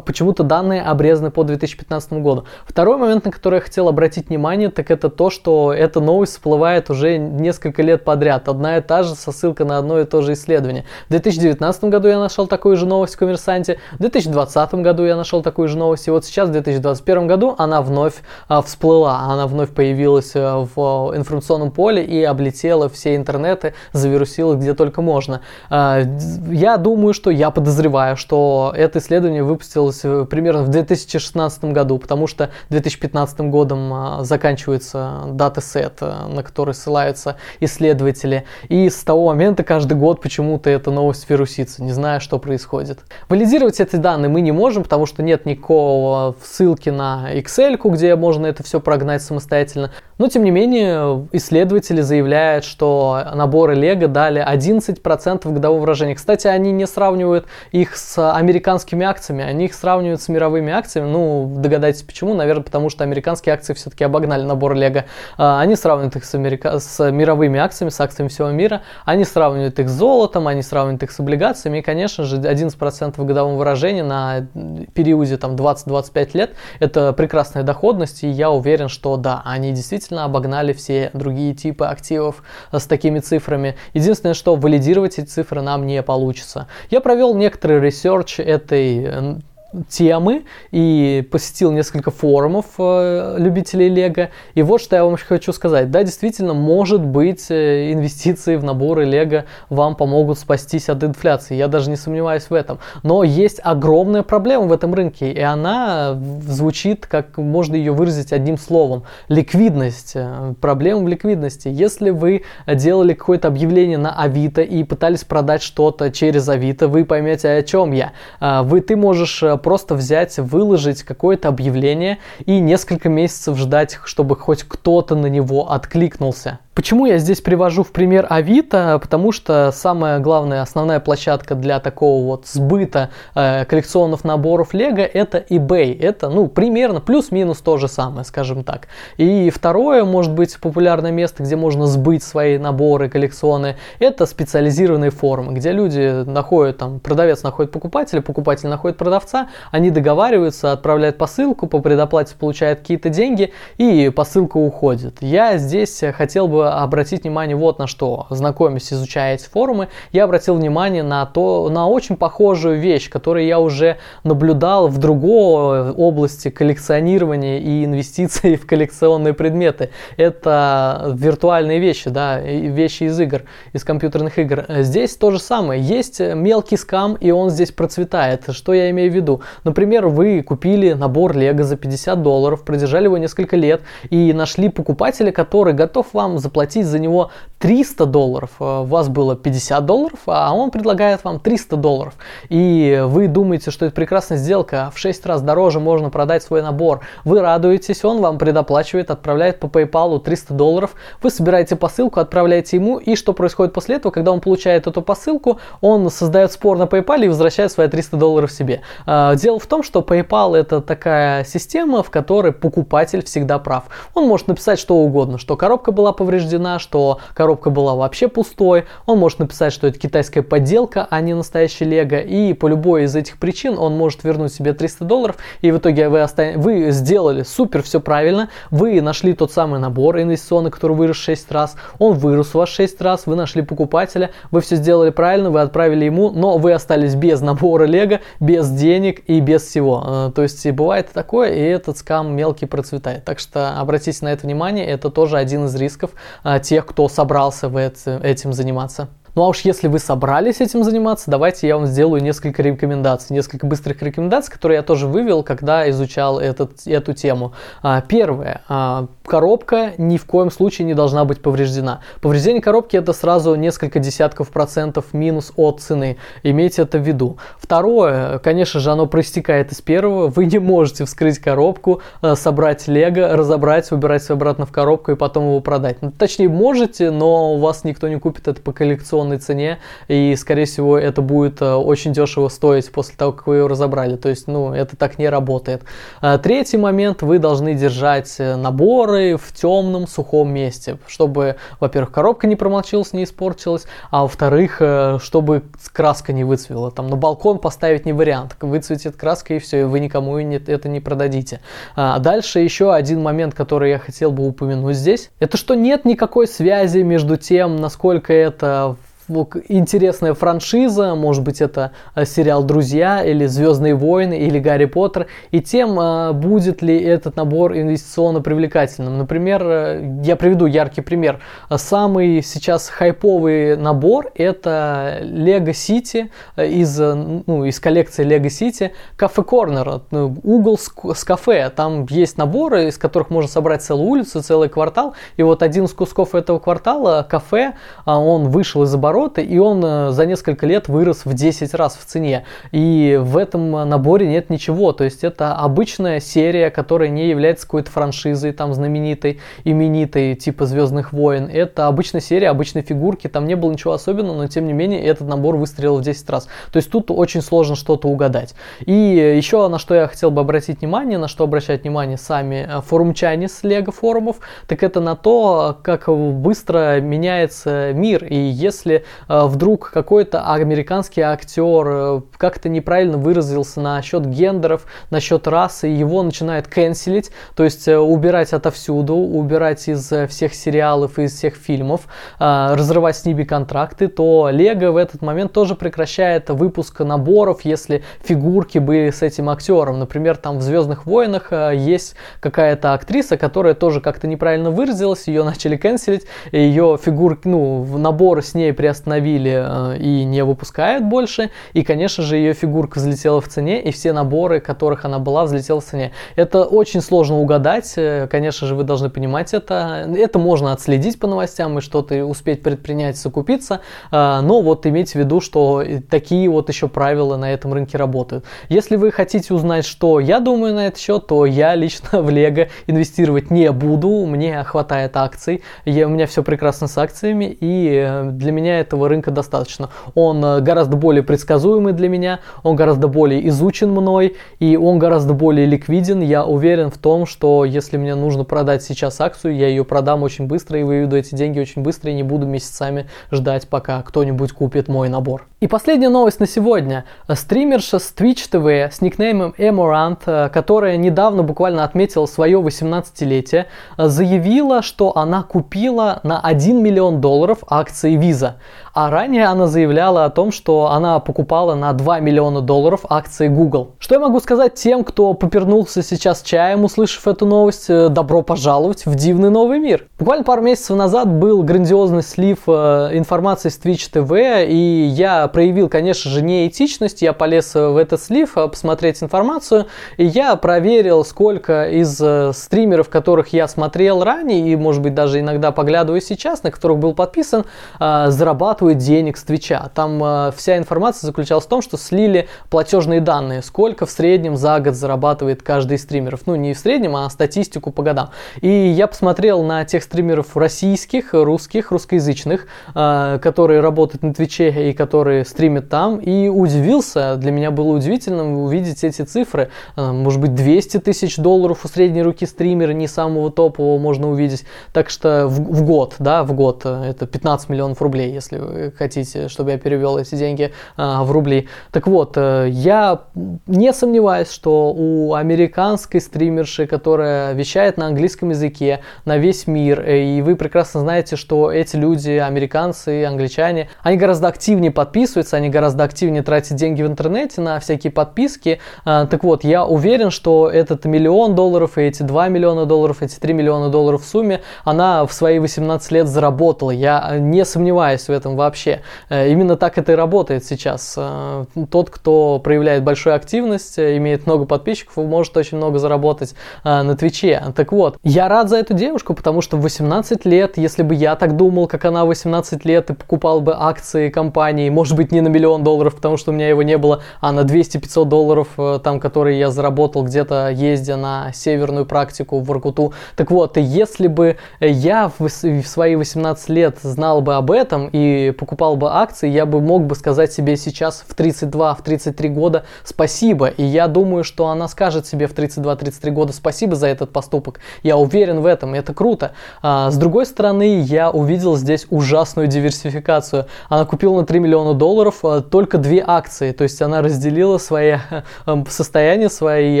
Почему-то 0.04 0.42
данные 0.42 0.82
обрезаны 0.82 1.30
по 1.30 1.42
2015 1.42 2.12
году 2.12 2.44
году. 2.44 2.46
Второй 2.66 2.96
момент, 2.96 3.24
на 3.24 3.30
который 3.30 3.56
я 3.56 3.60
хотел 3.60 3.88
обратить 3.88 4.28
внимание, 4.28 4.70
так 4.70 4.90
это 4.90 5.08
то, 5.08 5.30
что 5.30 5.72
эта 5.72 6.00
новость 6.00 6.32
всплывает 6.32 6.90
уже 6.90 7.18
несколько 7.18 7.82
лет 7.82 8.04
подряд. 8.04 8.48
Одна 8.48 8.78
и 8.78 8.80
та 8.80 9.02
же 9.02 9.14
со 9.14 9.32
ссылкой 9.32 9.66
на 9.66 9.78
одно 9.78 10.00
и 10.00 10.04
то 10.04 10.22
же 10.22 10.32
исследование. 10.32 10.84
В 11.06 11.10
2019 11.10 11.84
году 11.84 12.08
я 12.08 12.18
нашел 12.18 12.46
такую 12.46 12.76
же 12.76 12.86
новость 12.86 13.14
в 13.14 13.18
«Коммерсанте», 13.18 13.78
в 13.92 13.98
2020 13.98 14.74
году 14.74 15.04
я 15.04 15.16
нашел 15.16 15.42
такую 15.42 15.68
же 15.68 15.78
новость, 15.78 16.08
и 16.08 16.10
вот 16.10 16.24
сейчас, 16.24 16.48
в 16.48 16.52
2021 16.52 17.26
году, 17.26 17.54
она 17.58 17.82
вновь 17.82 18.14
а, 18.48 18.62
всплыла, 18.66 19.20
она 19.20 19.46
вновь 19.46 19.70
появилась 19.70 20.32
а, 20.34 20.66
в 20.74 21.16
информационном 21.16 21.70
поле 21.70 22.04
и 22.04 22.22
облетела 22.22 22.88
все 22.88 23.16
интернеты, 23.16 23.74
завирусила 23.92 24.54
где 24.54 24.74
только 24.74 25.02
можно. 25.02 25.40
А, 25.70 26.02
я 26.50 26.76
думаю, 26.76 27.14
что 27.14 27.30
я 27.30 27.50
подозреваю, 27.50 28.16
что 28.16 28.72
это 28.76 28.98
исследование 28.98 29.42
выпустилось 29.42 30.00
э, 30.04 30.26
примерно 30.28 30.62
в 30.62 30.68
2016 30.68 31.64
году, 31.64 31.98
потому 31.98 32.26
что 32.26 32.50
2015 32.70 33.40
годом 33.42 34.24
заканчивается 34.24 35.22
датасет, 35.28 36.00
на 36.00 36.42
который 36.42 36.74
ссылаются 36.74 37.36
исследователи. 37.60 38.44
И 38.68 38.88
с 38.88 39.02
того 39.04 39.26
момента 39.26 39.62
каждый 39.62 39.96
год 39.96 40.20
почему-то 40.20 40.70
эта 40.70 40.90
новость 40.90 41.28
вирусится, 41.28 41.82
не 41.82 41.92
зная, 41.92 42.20
что 42.20 42.38
происходит. 42.38 43.00
Валидировать 43.28 43.80
эти 43.80 43.96
данные 43.96 44.28
мы 44.28 44.40
не 44.40 44.52
можем, 44.52 44.82
потому 44.82 45.06
что 45.06 45.22
нет 45.22 45.46
никакого 45.46 46.34
ссылки 46.42 46.90
на 46.90 47.30
Excel, 47.34 47.78
где 47.90 48.16
можно 48.16 48.43
это 48.46 48.62
все 48.62 48.80
прогнать 48.80 49.22
самостоятельно. 49.22 49.92
Но, 50.18 50.28
тем 50.28 50.44
не 50.44 50.50
менее, 50.50 51.26
исследователи 51.32 52.00
заявляют, 52.00 52.64
что 52.64 53.20
наборы 53.34 53.74
Лего 53.74 54.06
дали 54.06 54.44
11% 54.46 55.52
годового 55.52 55.80
выражения. 55.80 56.14
Кстати, 56.14 56.46
они 56.46 56.70
не 56.70 56.86
сравнивают 56.86 57.46
их 57.72 57.96
с 57.96 58.32
американскими 58.32 59.04
акциями, 59.04 59.44
они 59.44 59.64
их 59.64 59.74
сравнивают 59.74 60.22
с 60.22 60.28
мировыми 60.28 60.72
акциями. 60.72 61.08
Ну, 61.08 61.52
догадайтесь 61.56 62.02
почему. 62.02 62.34
Наверное, 62.34 62.62
потому 62.62 62.90
что 62.90 63.02
американские 63.02 63.54
акции 63.54 63.74
все-таки 63.74 64.04
обогнали 64.04 64.44
набор 64.44 64.74
Лего. 64.74 65.04
А, 65.36 65.60
они 65.60 65.74
сравнивают 65.74 66.14
их 66.16 66.24
с, 66.24 66.34
америка... 66.34 66.78
с 66.78 67.10
мировыми 67.10 67.58
акциями, 67.58 67.90
с 67.90 68.00
акциями 68.00 68.28
всего 68.28 68.50
мира. 68.50 68.82
Они 69.04 69.24
сравнивают 69.24 69.78
их 69.80 69.88
с 69.88 69.92
золотом, 69.92 70.46
они 70.46 70.62
сравнивают 70.62 71.02
их 71.02 71.10
с 71.10 71.18
облигациями. 71.18 71.78
И, 71.78 71.82
конечно 71.82 72.24
же, 72.24 72.36
11% 72.36 73.14
в 73.16 73.24
годовом 73.24 73.56
выражении 73.56 74.02
на 74.02 74.46
периоде 74.94 75.38
там, 75.38 75.56
20-25 75.56 76.30
лет– 76.34 76.50
это 76.78 77.12
прекрасная 77.12 77.64
доходность. 77.64 78.22
И 78.22 78.28
я 78.28 78.50
уверен, 78.50 78.88
что 78.88 79.16
да, 79.16 79.42
они 79.44 79.72
действительно 79.72 80.03
действительно 80.04 80.24
обогнали 80.24 80.72
все 80.72 81.10
другие 81.14 81.54
типы 81.54 81.86
активов 81.86 82.42
э, 82.72 82.78
с 82.78 82.86
такими 82.86 83.20
цифрами. 83.20 83.76
Единственное, 83.94 84.34
что 84.34 84.56
валидировать 84.56 85.18
эти 85.18 85.26
цифры 85.26 85.62
нам 85.62 85.86
не 85.86 86.02
получится. 86.02 86.68
Я 86.90 87.00
провел 87.00 87.34
некоторый 87.34 87.80
research 87.80 88.38
этой 88.40 89.42
темы 89.88 90.44
и 90.70 91.26
посетил 91.30 91.72
несколько 91.72 92.10
форумов 92.10 92.66
э, 92.78 93.36
любителей 93.38 93.88
Лего. 93.88 94.30
И 94.54 94.62
вот 94.62 94.80
что 94.80 94.96
я 94.96 95.04
вам 95.04 95.14
еще 95.14 95.24
хочу 95.24 95.52
сказать. 95.52 95.90
Да, 95.90 96.02
действительно, 96.02 96.54
может 96.54 97.04
быть, 97.04 97.50
э, 97.50 97.92
инвестиции 97.92 98.56
в 98.56 98.64
наборы 98.64 99.04
Лего 99.04 99.44
вам 99.70 99.96
помогут 99.96 100.38
спастись 100.38 100.88
от 100.88 101.02
инфляции. 101.04 101.54
Я 101.54 101.68
даже 101.68 101.90
не 101.90 101.96
сомневаюсь 101.96 102.44
в 102.50 102.54
этом. 102.54 102.78
Но 103.02 103.24
есть 103.24 103.60
огромная 103.62 104.22
проблема 104.22 104.66
в 104.66 104.72
этом 104.72 104.94
рынке, 104.94 105.32
и 105.32 105.40
она 105.40 106.18
звучит, 106.46 107.06
как 107.06 107.36
можно 107.38 107.74
ее 107.74 107.92
выразить 107.92 108.32
одним 108.32 108.58
словом. 108.58 109.04
Ликвидность. 109.28 110.12
Э, 110.14 110.54
проблема 110.60 111.02
в 111.02 111.08
ликвидности. 111.08 111.68
Если 111.68 112.10
вы 112.10 112.42
делали 112.66 113.14
какое-то 113.14 113.48
объявление 113.48 113.98
на 113.98 114.12
Авито 114.20 114.62
и 114.62 114.84
пытались 114.84 115.24
продать 115.24 115.62
что-то 115.62 116.10
через 116.10 116.48
Авито, 116.48 116.88
вы 116.88 117.04
поймете, 117.04 117.48
о 117.50 117.62
чем 117.62 117.92
я. 117.92 118.12
Э, 118.40 118.62
вы, 118.62 118.80
ты 118.80 118.96
можешь 118.96 119.42
просто 119.64 119.94
взять, 119.94 120.38
выложить 120.38 121.02
какое-то 121.02 121.48
объявление 121.48 122.18
и 122.44 122.60
несколько 122.60 123.08
месяцев 123.08 123.56
ждать, 123.56 123.98
чтобы 124.04 124.36
хоть 124.36 124.62
кто-то 124.62 125.16
на 125.16 125.26
него 125.26 125.72
откликнулся. 125.72 126.60
Почему 126.74 127.06
я 127.06 127.18
здесь 127.18 127.40
привожу 127.40 127.84
в 127.84 127.92
пример 127.92 128.26
Авито? 128.28 128.98
Потому 129.00 129.30
что 129.30 129.70
самая 129.72 130.18
главная, 130.18 130.60
основная 130.60 130.98
площадка 130.98 131.54
для 131.54 131.78
такого 131.78 132.26
вот 132.26 132.48
сбыта 132.48 133.10
э, 133.36 133.64
коллекционных 133.64 134.24
наборов 134.24 134.74
Лего 134.74 134.98
это 134.98 135.38
eBay. 135.38 135.96
Это, 135.96 136.28
ну, 136.30 136.48
примерно 136.48 137.00
плюс-минус 137.00 137.58
то 137.58 137.76
же 137.76 137.86
самое, 137.86 138.24
скажем 138.24 138.64
так. 138.64 138.88
И 139.18 139.50
второе, 139.50 140.04
может 140.04 140.32
быть, 140.32 140.58
популярное 140.58 141.12
место, 141.12 141.44
где 141.44 141.54
можно 141.54 141.86
сбыть 141.86 142.24
свои 142.24 142.58
наборы 142.58 143.08
коллекционные, 143.08 143.76
это 144.00 144.26
специализированные 144.26 145.12
форумы, 145.12 145.52
где 145.54 145.70
люди 145.70 146.24
находят, 146.28 146.78
там, 146.78 146.98
продавец 146.98 147.44
находит 147.44 147.70
покупателя, 147.70 148.20
покупатель 148.20 148.68
находит 148.68 148.96
продавца, 148.96 149.48
они 149.70 149.90
договариваются, 149.90 150.72
отправляют 150.72 151.18
посылку, 151.18 151.66
по 151.66 151.80
предоплате 151.80 152.34
получают 152.36 152.80
какие-то 152.80 153.08
деньги, 153.08 153.52
и 153.78 154.10
посылка 154.10 154.56
уходит. 154.56 155.18
Я 155.20 155.58
здесь 155.58 156.02
хотел 156.16 156.48
бы 156.48 156.70
обратить 156.70 157.24
внимание 157.24 157.56
вот 157.56 157.78
на 157.78 157.86
что. 157.86 158.26
Знакомясь, 158.30 158.92
изучая 158.92 159.34
эти 159.34 159.48
форумы, 159.48 159.88
я 160.12 160.24
обратил 160.24 160.54
внимание 160.54 161.02
на 161.02 161.26
то, 161.26 161.68
на 161.70 161.88
очень 161.88 162.16
похожую 162.16 162.78
вещь, 162.78 163.08
которую 163.10 163.46
я 163.46 163.60
уже 163.60 163.98
наблюдал 164.22 164.88
в 164.88 164.98
другой 164.98 165.90
области 165.92 166.50
коллекционирования 166.50 167.58
и 167.58 167.84
инвестиций 167.84 168.56
в 168.64 168.66
коллекционные 168.66 169.34
предметы. 169.34 169.90
Это 170.16 171.12
виртуальные 171.14 171.78
вещи, 171.78 172.10
да, 172.10 172.40
вещи 172.40 173.04
из 173.04 173.18
игр, 173.20 173.42
из 173.72 173.84
компьютерных 173.84 174.38
игр. 174.38 174.64
Здесь 174.68 175.16
то 175.16 175.30
же 175.30 175.38
самое. 175.38 175.80
Есть 175.80 176.20
мелкий 176.20 176.76
скам, 176.76 177.14
и 177.14 177.30
он 177.30 177.50
здесь 177.50 177.72
процветает. 177.72 178.44
Что 178.50 178.72
я 178.72 178.90
имею 178.90 179.10
в 179.10 179.14
виду? 179.14 179.42
Например, 179.64 180.06
вы 180.06 180.42
купили 180.42 180.92
набор 180.92 181.36
Лего 181.36 181.62
за 181.62 181.76
50 181.76 182.22
долларов, 182.22 182.64
продержали 182.64 183.04
его 183.04 183.18
несколько 183.18 183.56
лет 183.56 183.82
и 184.10 184.32
нашли 184.32 184.68
покупателя, 184.68 185.32
который 185.32 185.74
готов 185.74 186.06
вам 186.12 186.38
заплатить 186.38 186.86
за 186.86 186.98
него 186.98 187.30
300 187.58 188.06
долларов, 188.06 188.50
э, 188.60 188.64
у 188.64 188.84
вас 188.84 189.08
было 189.08 189.36
50 189.36 189.86
долларов, 189.86 190.18
а 190.26 190.52
он 190.54 190.70
предлагает 190.70 191.24
вам 191.24 191.40
300 191.40 191.76
долларов. 191.76 192.14
И 192.50 193.02
вы 193.06 193.26
думаете, 193.26 193.70
что 193.70 193.86
это 193.86 193.94
прекрасная 193.94 194.36
сделка, 194.36 194.90
в 194.94 194.98
6 194.98 195.24
раз 195.26 195.40
дороже 195.40 195.80
можно 195.80 196.10
продать 196.10 196.42
свой 196.42 196.60
набор. 196.60 197.00
Вы 197.24 197.40
радуетесь, 197.40 198.04
он 198.04 198.20
вам 198.20 198.36
предоплачивает, 198.36 199.10
отправляет 199.10 199.60
по 199.60 199.66
PayPal 199.66 200.20
300 200.20 200.52
долларов, 200.52 200.94
вы 201.22 201.30
собираете 201.30 201.76
посылку, 201.76 202.20
отправляете 202.20 202.76
ему, 202.76 202.98
и 202.98 203.16
что 203.16 203.32
происходит 203.32 203.72
после 203.72 203.96
этого, 203.96 204.12
когда 204.12 204.32
он 204.32 204.40
получает 204.40 204.86
эту 204.86 205.00
посылку, 205.00 205.58
он 205.80 206.10
создает 206.10 206.52
спор 206.52 206.76
на 206.76 206.84
PayPal 206.84 207.24
и 207.24 207.28
возвращает 207.28 207.72
свои 207.72 207.88
300 207.88 208.16
долларов 208.16 208.52
себе. 208.52 208.82
Э, 209.32 209.36
дело 209.36 209.58
в 209.58 209.66
том, 209.66 209.82
что 209.82 210.00
PayPal 210.00 210.56
это 210.56 210.80
такая 210.80 211.44
система, 211.44 212.02
в 212.02 212.10
которой 212.10 212.52
покупатель 212.52 213.24
всегда 213.24 213.58
прав. 213.58 213.84
Он 214.14 214.26
может 214.26 214.48
написать 214.48 214.78
что 214.78 214.96
угодно, 214.96 215.38
что 215.38 215.56
коробка 215.56 215.92
была 215.92 216.12
повреждена, 216.12 216.78
что 216.78 217.20
коробка 217.34 217.70
была 217.70 217.94
вообще 217.94 218.28
пустой. 218.28 218.84
Он 219.06 219.18
может 219.18 219.38
написать, 219.38 219.72
что 219.72 219.86
это 219.86 219.98
китайская 219.98 220.42
подделка, 220.42 221.06
а 221.10 221.20
не 221.20 221.34
настоящий 221.34 221.84
Лего. 221.84 222.16
И 222.16 222.52
по 222.52 222.68
любой 222.68 223.04
из 223.04 223.16
этих 223.16 223.38
причин 223.38 223.78
он 223.78 223.96
может 223.96 224.24
вернуть 224.24 224.52
себе 224.52 224.72
300 224.72 225.04
долларов. 225.04 225.36
И 225.60 225.70
в 225.70 225.78
итоге 225.78 226.08
вы, 226.08 226.20
остан... 226.20 226.60
вы 226.60 226.90
сделали 226.90 227.42
супер 227.42 227.82
все 227.82 228.00
правильно. 228.00 228.48
Вы 228.70 229.00
нашли 229.00 229.32
тот 229.34 229.52
самый 229.52 229.80
набор 229.80 230.20
инвестиционный, 230.20 230.70
который 230.70 230.96
вырос 230.96 231.16
6 231.16 231.52
раз. 231.52 231.76
Он 231.98 232.14
вырос 232.14 232.54
у 232.54 232.58
вас 232.58 232.68
6 232.70 233.00
раз. 233.00 233.26
Вы 233.26 233.36
нашли 233.36 233.62
покупателя. 233.62 234.30
Вы 234.50 234.60
все 234.60 234.76
сделали 234.76 235.10
правильно, 235.10 235.50
вы 235.50 235.60
отправили 235.60 236.04
ему. 236.04 236.30
Но 236.30 236.58
вы 236.58 236.72
остались 236.72 237.14
без 237.14 237.40
набора 237.40 237.84
Лего, 237.84 238.20
без 238.40 238.68
денег 238.70 239.13
и 239.26 239.40
без 239.40 239.62
всего. 239.62 240.02
Э, 240.06 240.32
то 240.34 240.42
есть 240.42 240.70
бывает 240.70 241.10
такое, 241.12 241.52
и 241.52 241.60
этот 241.60 241.98
скам 241.98 242.34
мелкий 242.34 242.66
процветает. 242.66 243.24
Так 243.24 243.38
что 243.38 243.78
обратите 243.80 244.24
на 244.24 244.32
это 244.32 244.46
внимание. 244.46 244.86
Это 244.86 245.10
тоже 245.10 245.36
один 245.36 245.66
из 245.66 245.74
рисков 245.74 246.10
а, 246.42 246.58
тех, 246.58 246.86
кто 246.86 247.08
собрался 247.08 247.68
в 247.68 247.76
это, 247.76 248.20
этим 248.22 248.52
заниматься. 248.52 249.08
Ну 249.34 249.42
а 249.42 249.48
уж 249.48 249.60
если 249.60 249.88
вы 249.88 249.98
собрались 249.98 250.60
этим 250.60 250.84
заниматься, 250.84 251.28
давайте 251.28 251.66
я 251.66 251.76
вам 251.76 251.86
сделаю 251.86 252.22
несколько 252.22 252.62
рекомендаций, 252.62 253.34
несколько 253.34 253.66
быстрых 253.66 254.00
рекомендаций, 254.00 254.52
которые 254.52 254.76
я 254.76 254.82
тоже 254.82 255.08
вывел, 255.08 255.42
когда 255.42 255.90
изучал 255.90 256.38
этот, 256.38 256.86
эту 256.86 257.14
тему. 257.14 257.52
А, 257.82 258.00
первое. 258.00 258.60
А, 258.68 259.08
коробка 259.26 259.92
ни 259.98 260.18
в 260.18 260.24
коем 260.24 260.52
случае 260.52 260.86
не 260.86 260.94
должна 260.94 261.24
быть 261.24 261.42
повреждена. 261.42 262.00
Повреждение 262.20 262.62
коробки 262.62 262.96
это 262.96 263.12
сразу 263.12 263.56
несколько 263.56 263.98
десятков 263.98 264.50
процентов 264.50 265.06
минус 265.12 265.52
от 265.56 265.80
цены. 265.80 266.16
Имейте 266.44 266.82
это 266.82 266.98
в 266.98 267.02
виду. 267.02 267.38
Второе, 267.58 268.38
конечно 268.38 268.78
же, 268.78 268.92
оно 268.92 269.06
проистекает 269.06 269.72
из 269.72 269.80
первого. 269.80 270.28
Вы 270.28 270.46
не 270.46 270.60
можете 270.60 271.06
вскрыть 271.06 271.40
коробку, 271.40 272.02
а, 272.20 272.36
собрать 272.36 272.86
лего, 272.86 273.36
разобрать, 273.36 273.90
убирать 273.90 274.22
все 274.22 274.34
обратно 274.34 274.64
в 274.64 274.70
коробку 274.70 275.10
и 275.10 275.16
потом 275.16 275.46
его 275.46 275.58
продать. 275.58 276.02
Ну, 276.02 276.12
точнее, 276.16 276.48
можете, 276.48 277.10
но 277.10 277.54
у 277.54 277.58
вас 277.58 277.82
никто 277.82 278.08
не 278.08 278.20
купит 278.20 278.46
это 278.46 278.62
по 278.62 278.72
коллекционному 278.72 279.23
акционной 279.24 279.38
цене, 279.38 279.78
и, 280.08 280.34
скорее 280.36 280.66
всего, 280.66 280.98
это 280.98 281.22
будет 281.22 281.60
э, 281.62 281.74
очень 281.74 282.12
дешево 282.12 282.48
стоить 282.48 282.90
после 282.92 283.16
того, 283.16 283.32
как 283.32 283.46
вы 283.46 283.56
ее 283.56 283.66
разобрали. 283.66 284.16
То 284.16 284.28
есть, 284.28 284.46
ну, 284.46 284.72
это 284.72 284.96
так 284.96 285.18
не 285.18 285.28
работает. 285.28 285.82
А, 286.20 286.38
третий 286.38 286.76
момент, 286.76 287.22
вы 287.22 287.38
должны 287.38 287.74
держать 287.74 288.34
э, 288.38 288.56
наборы 288.56 289.36
в 289.36 289.52
темном, 289.52 290.06
сухом 290.06 290.52
месте, 290.52 290.98
чтобы, 291.06 291.56
во-первых, 291.80 292.12
коробка 292.12 292.46
не 292.46 292.56
промолчилась, 292.56 293.12
не 293.12 293.24
испортилась, 293.24 293.84
а 294.10 294.22
во-вторых, 294.22 294.76
э, 294.80 295.18
чтобы 295.20 295.62
краска 295.92 296.32
не 296.32 296.44
выцвела. 296.44 296.90
Там 296.90 297.08
на 297.08 297.16
балкон 297.16 297.58
поставить 297.58 298.06
не 298.06 298.12
вариант. 298.12 298.56
Выцветит 298.60 299.16
краска 299.16 299.54
и 299.54 299.58
все, 299.58 299.80
и 299.80 299.84
вы 299.84 300.00
никому 300.00 300.38
это 300.38 300.88
не 300.88 301.00
продадите. 301.00 301.60
А 301.96 302.18
дальше 302.18 302.60
еще 302.60 302.92
один 302.92 303.22
момент, 303.22 303.54
который 303.54 303.90
я 303.90 303.98
хотел 303.98 304.30
бы 304.30 304.46
упомянуть 304.46 304.96
здесь, 304.96 305.30
это 305.38 305.56
что 305.56 305.74
нет 305.74 306.04
никакой 306.04 306.46
связи 306.46 306.98
между 306.98 307.36
тем, 307.36 307.76
насколько 307.76 308.32
это 308.32 308.96
интересная 309.28 310.34
франшиза, 310.34 311.14
может 311.14 311.42
быть 311.42 311.60
это 311.60 311.92
э, 312.14 312.24
сериал 312.26 312.62
«Друзья» 312.62 313.24
или 313.24 313.46
«Звездные 313.46 313.94
войны» 313.94 314.38
или 314.38 314.58
«Гарри 314.58 314.84
Поттер», 314.84 315.28
и 315.50 315.60
тем, 315.60 315.98
э, 315.98 316.32
будет 316.32 316.82
ли 316.82 317.00
этот 317.00 317.36
набор 317.36 317.72
инвестиционно 317.74 318.40
привлекательным. 318.40 319.18
Например, 319.18 319.62
э, 319.64 320.20
я 320.22 320.36
приведу 320.36 320.66
яркий 320.66 321.00
пример. 321.00 321.40
Самый 321.74 322.42
сейчас 322.42 322.88
хайповый 322.88 323.76
набор– 323.76 324.30
это 324.34 325.20
Lego 325.22 325.70
City 325.70 326.30
из, 326.56 326.98
ну, 326.98 327.64
из 327.64 327.80
коллекции 327.80 328.26
Lego 328.26 328.46
City 328.46 328.90
Кафе 329.16 329.42
Корнер, 329.42 330.02
угол 330.10 330.78
с, 330.78 330.90
с 331.14 331.24
кафе. 331.24 331.70
Там 331.74 332.06
есть 332.10 332.36
наборы, 332.36 332.88
из 332.88 332.98
которых 332.98 333.30
можно 333.30 333.50
собрать 333.50 333.82
целую 333.82 334.08
улицу, 334.08 334.42
целый 334.42 334.68
квартал, 334.68 335.14
и 335.36 335.42
вот 335.42 335.62
один 335.62 335.84
из 335.84 335.92
кусков 335.92 336.34
этого 336.34 336.58
квартала, 336.58 337.26
кафе, 337.28 337.74
он 338.04 338.48
вышел 338.48 338.82
из 338.82 338.94
оборота 338.94 339.13
обороты, 339.14 339.42
и 339.42 339.58
он 339.58 339.82
э, 339.84 340.10
за 340.10 340.26
несколько 340.26 340.66
лет 340.66 340.88
вырос 340.88 341.24
в 341.24 341.34
10 341.34 341.74
раз 341.74 341.96
в 341.96 342.04
цене. 342.04 342.44
И 342.72 343.18
в 343.20 343.36
этом 343.36 343.70
наборе 343.88 344.26
нет 344.26 344.50
ничего. 344.50 344.92
То 344.92 345.04
есть 345.04 345.24
это 345.24 345.54
обычная 345.54 346.20
серия, 346.20 346.70
которая 346.70 347.08
не 347.08 347.28
является 347.28 347.64
какой-то 347.64 347.90
франшизой 347.90 348.52
там 348.52 348.74
знаменитой, 348.74 349.40
именитой, 349.64 350.34
типа 350.34 350.66
Звездных 350.66 351.12
войн. 351.12 351.48
Это 351.52 351.86
обычная 351.86 352.20
серия, 352.20 352.48
обычные 352.48 352.82
фигурки, 352.82 353.28
там 353.28 353.46
не 353.46 353.54
было 353.54 353.70
ничего 353.70 353.92
особенного, 353.92 354.36
но 354.36 354.48
тем 354.48 354.66
не 354.66 354.72
менее 354.72 355.02
этот 355.02 355.28
набор 355.28 355.56
выстрелил 355.56 355.98
в 355.98 356.02
10 356.02 356.30
раз. 356.30 356.48
То 356.72 356.78
есть 356.78 356.90
тут 356.90 357.10
очень 357.10 357.42
сложно 357.42 357.76
что-то 357.76 358.08
угадать. 358.08 358.54
И 358.84 358.92
еще 358.92 359.68
на 359.68 359.78
что 359.78 359.94
я 359.94 360.08
хотел 360.08 360.30
бы 360.30 360.40
обратить 360.40 360.80
внимание, 360.80 361.18
на 361.18 361.28
что 361.28 361.44
обращать 361.44 361.82
внимание 361.82 362.18
сами 362.18 362.66
э, 362.68 362.80
форумчане 362.80 363.48
с 363.48 363.62
Лего 363.62 363.92
форумов, 363.92 364.36
так 364.66 364.82
это 364.82 365.00
на 365.00 365.14
то, 365.14 365.78
как 365.82 366.08
быстро 366.08 367.00
меняется 367.00 367.92
мир. 367.92 368.24
И 368.24 368.36
если 368.36 369.03
вдруг 369.28 369.90
какой-то 369.90 370.52
американский 370.52 371.20
актер 371.20 371.86
э, 371.86 372.20
как-то 372.36 372.68
неправильно 372.68 373.18
выразился 373.18 373.80
насчет 373.80 374.26
гендеров, 374.26 374.86
насчет 375.10 375.46
расы, 375.46 375.86
его 375.86 376.22
начинают 376.22 376.68
канцелить, 376.68 377.30
то 377.54 377.64
есть 377.64 377.88
убирать 377.88 378.52
отовсюду, 378.52 379.14
убирать 379.14 379.88
из 379.88 380.12
всех 380.28 380.54
сериалов, 380.54 381.18
из 381.18 381.34
всех 381.34 381.54
фильмов, 381.54 382.02
разрывать 382.38 383.16
с 383.16 383.24
ними 383.24 383.44
контракты, 383.44 384.08
то 384.08 384.48
Лего 384.50 384.92
в 384.92 384.96
этот 384.96 385.22
момент 385.22 385.52
тоже 385.52 385.74
прекращает 385.74 386.50
выпуск 386.50 387.00
наборов, 387.00 387.62
если 387.62 388.02
фигурки 388.22 388.78
были 388.78 389.10
с 389.10 389.22
этим 389.22 389.48
актером. 389.50 389.98
Например, 389.98 390.36
там 390.36 390.58
в 390.58 390.62
Звездных 390.62 391.06
войнах 391.06 391.52
есть 391.52 392.14
какая-то 392.40 392.94
актриса, 392.94 393.36
которая 393.36 393.74
тоже 393.74 394.00
как-то 394.00 394.26
неправильно 394.26 394.70
выразилась, 394.70 395.26
ее 395.26 395.44
начали 395.44 395.76
канцелить, 395.76 396.26
ее 396.52 396.98
фигур, 397.02 397.38
ну, 397.44 397.84
набор 397.98 398.42
с 398.42 398.54
ней 398.54 398.72
приостановили 398.72 398.93
э, 399.06 399.98
и 399.98 400.24
не 400.24 400.44
выпускают 400.44 401.04
больше, 401.04 401.50
и, 401.72 401.82
конечно 401.82 402.22
же, 402.22 402.36
ее 402.36 402.54
фигурка 402.54 402.98
взлетела 402.98 403.40
в 403.40 403.48
цене, 403.48 403.82
и 403.82 403.90
все 403.90 404.12
наборы, 404.12 404.60
которых 404.60 405.04
она 405.04 405.18
была, 405.18 405.44
взлетела 405.44 405.80
в 405.80 405.84
цене. 405.84 406.12
Это 406.36 406.64
очень 406.64 407.00
сложно 407.00 407.38
угадать, 407.38 407.94
э, 407.96 408.28
конечно 408.30 408.66
же, 408.66 408.74
вы 408.74 408.84
должны 408.84 409.10
понимать 409.10 409.54
это. 409.54 410.08
Это 410.16 410.38
можно 410.38 410.72
отследить 410.72 411.18
по 411.18 411.26
новостям 411.26 411.78
и 411.78 411.80
что-то 411.80 412.24
успеть 412.24 412.62
предпринять, 412.62 413.16
закупиться, 413.16 413.80
э, 414.10 414.40
но 414.40 414.60
вот 414.62 414.86
имейте 414.86 415.12
в 415.12 415.22
виду, 415.22 415.40
что 415.40 415.82
такие 416.10 416.48
вот 416.48 416.68
еще 416.68 416.88
правила 416.88 417.36
на 417.36 417.52
этом 417.52 417.72
рынке 417.72 417.98
работают. 417.98 418.44
Если 418.68 418.96
вы 418.96 419.10
хотите 419.10 419.54
узнать, 419.54 419.84
что 419.84 420.20
я 420.20 420.40
думаю 420.40 420.74
на 420.74 420.86
этот 420.86 421.00
счет, 421.00 421.26
то 421.26 421.46
я 421.46 421.74
лично 421.74 422.22
в 422.22 422.30
Лего 422.30 422.68
инвестировать 422.86 423.50
не 423.50 423.70
буду, 423.72 424.26
мне 424.26 424.62
хватает 424.64 425.16
акций, 425.16 425.62
я, 425.84 426.06
у 426.06 426.10
меня 426.10 426.26
все 426.26 426.42
прекрасно 426.42 426.88
с 426.88 426.98
акциями, 426.98 427.56
и 427.60 428.22
для 428.32 428.52
меня 428.52 428.80
этого 428.84 429.08
рынка 429.08 429.30
достаточно. 429.30 429.90
Он 430.14 430.44
э, 430.44 430.60
гораздо 430.60 430.96
более 430.96 431.22
предсказуемый 431.22 431.92
для 431.92 432.08
меня, 432.08 432.40
он 432.62 432.76
гораздо 432.76 433.08
более 433.08 433.48
изучен 433.48 433.90
мной, 433.90 434.36
и 434.58 434.76
он 434.76 434.98
гораздо 434.98 435.34
более 435.34 435.66
ликвиден. 435.66 436.20
Я 436.20 436.44
уверен 436.44 436.90
в 436.90 436.98
том, 436.98 437.26
что 437.26 437.64
если 437.64 437.96
мне 437.96 438.14
нужно 438.14 438.44
продать 438.44 438.82
сейчас 438.82 439.20
акцию, 439.20 439.56
я 439.56 439.68
ее 439.68 439.84
продам 439.84 440.22
очень 440.22 440.46
быстро 440.46 440.78
и 440.78 440.82
выведу 440.82 441.16
эти 441.16 441.34
деньги 441.34 441.58
очень 441.58 441.82
быстро, 441.82 442.10
и 442.10 442.14
не 442.14 442.22
буду 442.22 442.46
месяцами 442.46 443.08
ждать, 443.30 443.68
пока 443.68 444.02
кто-нибудь 444.02 444.52
купит 444.52 444.88
мой 444.88 445.08
набор. 445.08 445.46
И 445.60 445.66
последняя 445.66 446.10
новость 446.10 446.40
на 446.40 446.46
сегодня. 446.46 447.06
Стримерша 447.32 447.98
с 447.98 448.14
Twitch 448.14 448.50
TV 448.52 448.90
с 448.92 449.00
никнеймом 449.00 449.54
Эморант, 449.56 450.20
э, 450.26 450.50
которая 450.52 450.98
недавно 450.98 451.42
буквально 451.42 451.84
отметила 451.84 452.26
свое 452.26 452.60
18-летие, 452.60 453.66
заявила, 453.96 454.82
что 454.82 455.16
она 455.16 455.42
купила 455.42 456.20
на 456.22 456.38
1 456.40 456.82
миллион 456.82 457.20
долларов 457.20 457.60
акции 457.66 458.16
Visa. 458.18 458.54
А 458.94 459.10
ранее 459.10 459.46
она 459.46 459.66
заявляла 459.66 460.24
о 460.24 460.30
том, 460.30 460.52
что 460.52 460.90
она 460.90 461.18
покупала 461.18 461.74
на 461.74 461.92
2 461.92 462.20
миллиона 462.20 462.60
долларов 462.60 463.00
акции 463.08 463.48
Google. 463.48 463.94
Что 463.98 464.14
я 464.14 464.20
могу 464.20 464.40
сказать 464.40 464.74
тем, 464.74 465.02
кто 465.02 465.34
попернулся 465.34 466.02
сейчас 466.02 466.42
чаем, 466.42 466.84
услышав 466.84 467.26
эту 467.26 467.44
новость? 467.44 467.86
Э, 467.88 468.08
добро 468.08 468.42
пожаловать 468.42 469.06
в 469.06 469.14
дивный 469.14 469.50
новый 469.50 469.80
мир. 469.80 470.06
Буквально 470.18 470.44
пару 470.44 470.62
месяцев 470.62 470.96
назад 470.96 471.28
был 471.28 471.62
грандиозный 471.62 472.22
слив 472.22 472.60
э, 472.66 473.10
информации 473.14 473.68
с 473.68 473.78
Twitch 473.78 474.12
TV, 474.12 474.66
и 474.66 475.06
я 475.06 475.48
проявил, 475.48 475.88
конечно 475.88 476.30
же, 476.30 476.42
неэтичность. 476.42 477.22
Я 477.22 477.32
полез 477.32 477.74
в 477.74 477.96
этот 477.96 478.22
слив 478.22 478.56
э, 478.56 478.68
посмотреть 478.68 479.22
информацию, 479.22 479.86
и 480.18 480.24
я 480.24 480.54
проверил, 480.56 481.24
сколько 481.24 481.88
из 481.88 482.22
стримеров, 482.56 483.08
которых 483.08 483.52
я 483.52 483.66
смотрел 483.66 484.22
ранее, 484.22 484.60
и, 484.72 484.76
может 484.76 485.02
быть, 485.02 485.14
даже 485.14 485.40
иногда 485.40 485.72
поглядываю 485.72 486.20
сейчас, 486.20 486.62
на 486.62 486.70
которых 486.70 486.98
был 486.98 487.14
подписан, 487.14 487.64
зарабатывают 487.98 488.63
зарабатывают 488.64 488.98
денег 488.98 489.36
с 489.36 489.44
Твича. 489.44 489.90
Там 489.94 490.22
э, 490.24 490.52
вся 490.56 490.78
информация 490.78 491.26
заключалась 491.26 491.66
в 491.66 491.68
том, 491.68 491.82
что 491.82 491.98
слили 491.98 492.48
платежные 492.70 493.20
данные, 493.20 493.62
сколько 493.62 494.06
в 494.06 494.10
среднем 494.10 494.56
за 494.56 494.80
год 494.80 494.94
зарабатывает 494.94 495.62
каждый 495.62 495.98
из 495.98 496.02
стримеров. 496.02 496.46
Ну, 496.46 496.54
не 496.54 496.72
в 496.72 496.78
среднем, 496.78 497.14
а 497.14 497.28
статистику 497.28 497.90
по 497.90 498.02
годам. 498.02 498.30
И 498.62 498.68
я 498.68 499.06
посмотрел 499.06 499.62
на 499.62 499.84
тех 499.84 500.02
стримеров 500.02 500.56
российских, 500.56 501.34
русских, 501.34 501.90
русскоязычных, 501.90 502.66
э, 502.94 503.38
которые 503.42 503.80
работают 503.80 504.22
на 504.22 504.32
Твиче 504.32 504.90
и 504.90 504.94
которые 504.94 505.44
стримят 505.44 505.90
там, 505.90 506.18
и 506.18 506.48
удивился. 506.48 507.36
Для 507.36 507.52
меня 507.52 507.70
было 507.70 507.92
удивительным 507.92 508.60
увидеть 508.60 509.04
эти 509.04 509.22
цифры. 509.22 509.68
Э, 509.96 510.10
может 510.10 510.40
быть, 510.40 510.54
200 510.54 511.00
тысяч 511.00 511.36
долларов 511.36 511.84
у 511.84 511.88
средней 511.88 512.22
руки 512.22 512.46
стримера, 512.46 512.92
не 512.92 513.08
самого 513.08 513.50
топового, 513.50 513.98
можно 513.98 514.30
увидеть. 514.30 514.64
Так 514.94 515.10
что 515.10 515.46
в, 515.48 515.60
в 515.60 515.84
год, 515.84 516.14
да, 516.18 516.44
в 516.44 516.54
год 516.54 516.82
э, 516.84 517.10
это 517.10 517.26
15 517.26 517.68
миллионов 517.68 518.00
рублей, 518.00 518.32
если 518.32 518.53
вы 518.58 518.92
хотите, 518.96 519.48
чтобы 519.48 519.72
я 519.72 519.78
перевел 519.78 520.18
эти 520.18 520.34
деньги 520.34 520.72
а, 520.96 521.24
в 521.24 521.32
рубли. 521.32 521.68
Так 521.90 522.06
вот, 522.06 522.36
э, 522.36 522.68
я 522.70 523.22
не 523.66 523.92
сомневаюсь, 523.92 524.50
что 524.50 524.92
у 524.96 525.34
американской 525.34 526.20
стримерши, 526.20 526.86
которая 526.86 527.52
вещает 527.52 527.96
на 527.96 528.06
английском 528.06 528.50
языке 528.50 529.00
на 529.24 529.38
весь 529.38 529.66
мир, 529.66 530.00
э, 530.00 530.24
и 530.24 530.42
вы 530.42 530.56
прекрасно 530.56 531.00
знаете, 531.00 531.36
что 531.36 531.72
эти 531.72 531.96
люди, 531.96 532.30
американцы, 532.32 533.24
англичане, 533.24 533.88
они 534.02 534.16
гораздо 534.16 534.48
активнее 534.48 534.90
подписываются, 534.90 535.56
они 535.56 535.68
гораздо 535.68 536.04
активнее 536.04 536.42
тратят 536.42 536.76
деньги 536.76 537.02
в 537.02 537.06
интернете 537.06 537.60
на 537.60 537.80
всякие 537.80 538.12
подписки. 538.12 538.80
А, 539.04 539.26
так 539.26 539.44
вот, 539.44 539.64
я 539.64 539.84
уверен, 539.84 540.30
что 540.30 540.70
этот 540.70 541.04
миллион 541.04 541.54
долларов 541.54 541.98
и 541.98 542.02
эти 542.02 542.22
2 542.22 542.48
миллиона 542.48 542.86
долларов, 542.86 543.22
эти 543.22 543.38
3 543.38 543.52
миллиона 543.52 543.88
долларов 543.88 544.22
в 544.22 544.26
сумме, 544.26 544.60
она 544.84 545.26
в 545.26 545.32
свои 545.32 545.58
18 545.58 546.12
лет 546.12 546.28
заработала. 546.28 546.90
Я 546.90 547.36
не 547.38 547.64
сомневаюсь 547.64 548.28
в 548.28 548.30
этом 548.34 548.56
вообще. 548.56 549.02
Э, 549.28 549.48
именно 549.48 549.76
так 549.76 549.98
это 549.98 550.12
и 550.12 550.14
работает 550.14 550.64
сейчас. 550.64 551.14
Э, 551.16 551.64
тот, 551.90 552.10
кто 552.10 552.58
проявляет 552.58 553.04
большую 553.04 553.34
активность, 553.34 553.98
э, 553.98 554.16
имеет 554.16 554.46
много 554.46 554.64
подписчиков, 554.66 555.16
может 555.16 555.56
очень 555.56 555.78
много 555.78 555.98
заработать 555.98 556.54
на 556.84 557.16
Твиче. 557.16 557.62
Так 557.74 557.92
вот, 557.92 558.18
я 558.22 558.48
рад 558.48 558.68
за 558.68 558.76
эту 558.76 558.94
девушку, 558.94 559.34
потому 559.34 559.60
что 559.60 559.76
в 559.76 559.82
18 559.82 560.44
лет, 560.44 560.76
если 560.76 561.02
бы 561.02 561.14
я 561.14 561.36
так 561.36 561.56
думал, 561.56 561.86
как 561.86 562.04
она 562.04 562.24
в 562.24 562.28
18 562.28 562.84
лет, 562.84 563.10
и 563.10 563.14
покупал 563.14 563.60
бы 563.60 563.74
акции 563.76 564.28
компании, 564.30 564.90
может 564.90 565.16
быть, 565.16 565.32
не 565.32 565.40
на 565.40 565.48
миллион 565.48 565.84
долларов, 565.84 566.16
потому 566.16 566.36
что 566.36 566.50
у 566.50 566.54
меня 566.54 566.68
его 566.68 566.82
не 566.82 566.98
было, 566.98 567.22
а 567.40 567.52
на 567.52 567.60
200-500 567.60 568.24
долларов, 568.26 568.68
там, 569.02 569.20
которые 569.20 569.58
я 569.58 569.70
заработал 569.70 570.24
где-то 570.24 570.70
ездя 570.70 571.16
на 571.16 571.52
северную 571.52 572.06
практику 572.06 572.60
в 572.60 572.64
Воркуту. 572.64 573.12
Так 573.36 573.50
вот, 573.50 573.76
если 573.76 574.26
бы 574.26 574.56
я 574.80 575.30
в 575.38 575.48
свои 575.48 576.16
18 576.16 576.68
лет 576.68 576.98
знал 577.02 577.40
бы 577.40 577.54
об 577.54 577.70
этом 577.70 578.08
и 578.08 578.23
покупал 578.58 578.96
бы 578.96 579.10
акции, 579.12 579.48
я 579.48 579.66
бы 579.66 579.80
мог 579.80 580.04
бы 580.04 580.14
сказать 580.14 580.52
себе 580.52 580.76
сейчас 580.76 581.24
в 581.26 581.34
32, 581.34 581.94
в 581.94 582.02
33 582.02 582.48
года 582.48 582.84
спасибо. 583.04 583.68
И 583.68 583.82
я 583.82 584.08
думаю, 584.08 584.44
что 584.44 584.68
она 584.68 584.88
скажет 584.88 585.26
себе 585.26 585.46
в 585.46 585.54
32-33 585.54 586.30
года 586.30 586.52
спасибо 586.52 586.96
за 586.96 587.08
этот 587.08 587.32
поступок. 587.32 587.80
Я 588.02 588.16
уверен 588.16 588.60
в 588.60 588.66
этом, 588.66 588.94
это 588.94 589.14
круто. 589.14 589.52
А, 589.82 590.10
с 590.10 590.16
другой 590.16 590.46
стороны, 590.46 591.00
я 591.00 591.30
увидел 591.30 591.76
здесь 591.76 592.06
ужасную 592.10 592.68
диверсификацию. 592.68 593.66
Она 593.88 594.04
купила 594.04 594.40
на 594.40 594.46
3 594.46 594.60
миллиона 594.60 594.94
долларов 594.94 595.40
а, 595.42 595.60
только 595.60 595.98
две 595.98 596.22
акции, 596.26 596.72
то 596.72 596.84
есть 596.84 597.02
она 597.02 597.22
разделила 597.22 597.78
свои 597.78 598.16
состояние, 598.88 599.48
свои 599.48 600.00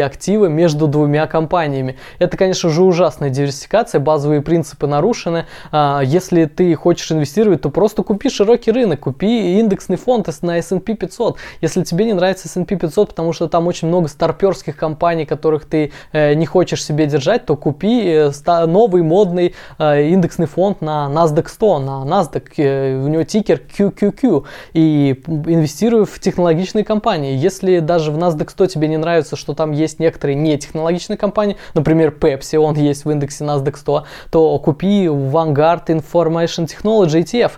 активы 0.00 0.48
между 0.48 0.86
двумя 0.86 1.26
компаниями. 1.26 1.96
Это, 2.18 2.36
конечно 2.36 2.70
же, 2.70 2.82
ужасная 2.82 3.30
диверсификация, 3.30 4.00
базовые 4.00 4.40
принципы 4.42 4.86
нарушены. 4.86 5.46
А, 5.72 6.00
если 6.04 6.44
ты 6.44 6.74
хочешь 6.74 7.10
инвестировать, 7.10 7.62
то 7.62 7.70
просто 7.70 8.02
купи 8.02 8.13
широкий 8.28 8.72
рынок, 8.72 9.00
купи 9.00 9.58
индексный 9.58 9.96
фонд 9.96 10.28
на 10.42 10.58
S&P 10.58 10.94
500. 10.94 11.36
Если 11.60 11.82
тебе 11.82 12.04
не 12.06 12.12
нравится 12.12 12.48
S&P 12.48 12.76
500, 12.76 13.10
потому 13.10 13.32
что 13.32 13.48
там 13.48 13.66
очень 13.66 13.88
много 13.88 14.08
старперских 14.08 14.76
компаний, 14.76 15.26
которых 15.26 15.64
ты 15.64 15.92
э, 16.12 16.34
не 16.34 16.46
хочешь 16.46 16.84
себе 16.84 17.06
держать, 17.06 17.46
то 17.46 17.56
купи 17.56 18.02
э, 18.04 18.66
новый 18.66 19.02
модный 19.02 19.54
э, 19.78 20.08
индексный 20.08 20.46
фонд 20.46 20.80
на 20.80 21.08
NASDAQ 21.10 21.48
100, 21.48 21.78
на 21.78 22.04
NASDAQ, 22.04 23.04
у 23.04 23.08
него 23.08 23.24
тикер 23.24 23.60
QQQ, 23.78 24.44
и 24.72 25.22
инвестируй 25.26 26.06
в 26.06 26.18
технологичные 26.20 26.84
компании. 26.84 27.36
Если 27.36 27.80
даже 27.80 28.10
в 28.10 28.18
NASDAQ 28.18 28.50
100 28.50 28.66
тебе 28.66 28.88
не 28.88 28.96
нравится, 28.96 29.36
что 29.36 29.54
там 29.54 29.72
есть 29.72 29.98
некоторые 29.98 30.36
нетехнологичные 30.36 31.16
компании, 31.16 31.56
например, 31.74 32.14
Pepsi, 32.18 32.56
он 32.58 32.76
есть 32.76 33.04
в 33.04 33.10
индексе 33.10 33.44
NASDAQ 33.44 33.76
100, 33.76 34.04
то 34.30 34.58
купи 34.58 35.06
Vanguard 35.06 35.86
Information 35.86 36.66
Technology 36.66 37.24
ETF. 37.24 37.52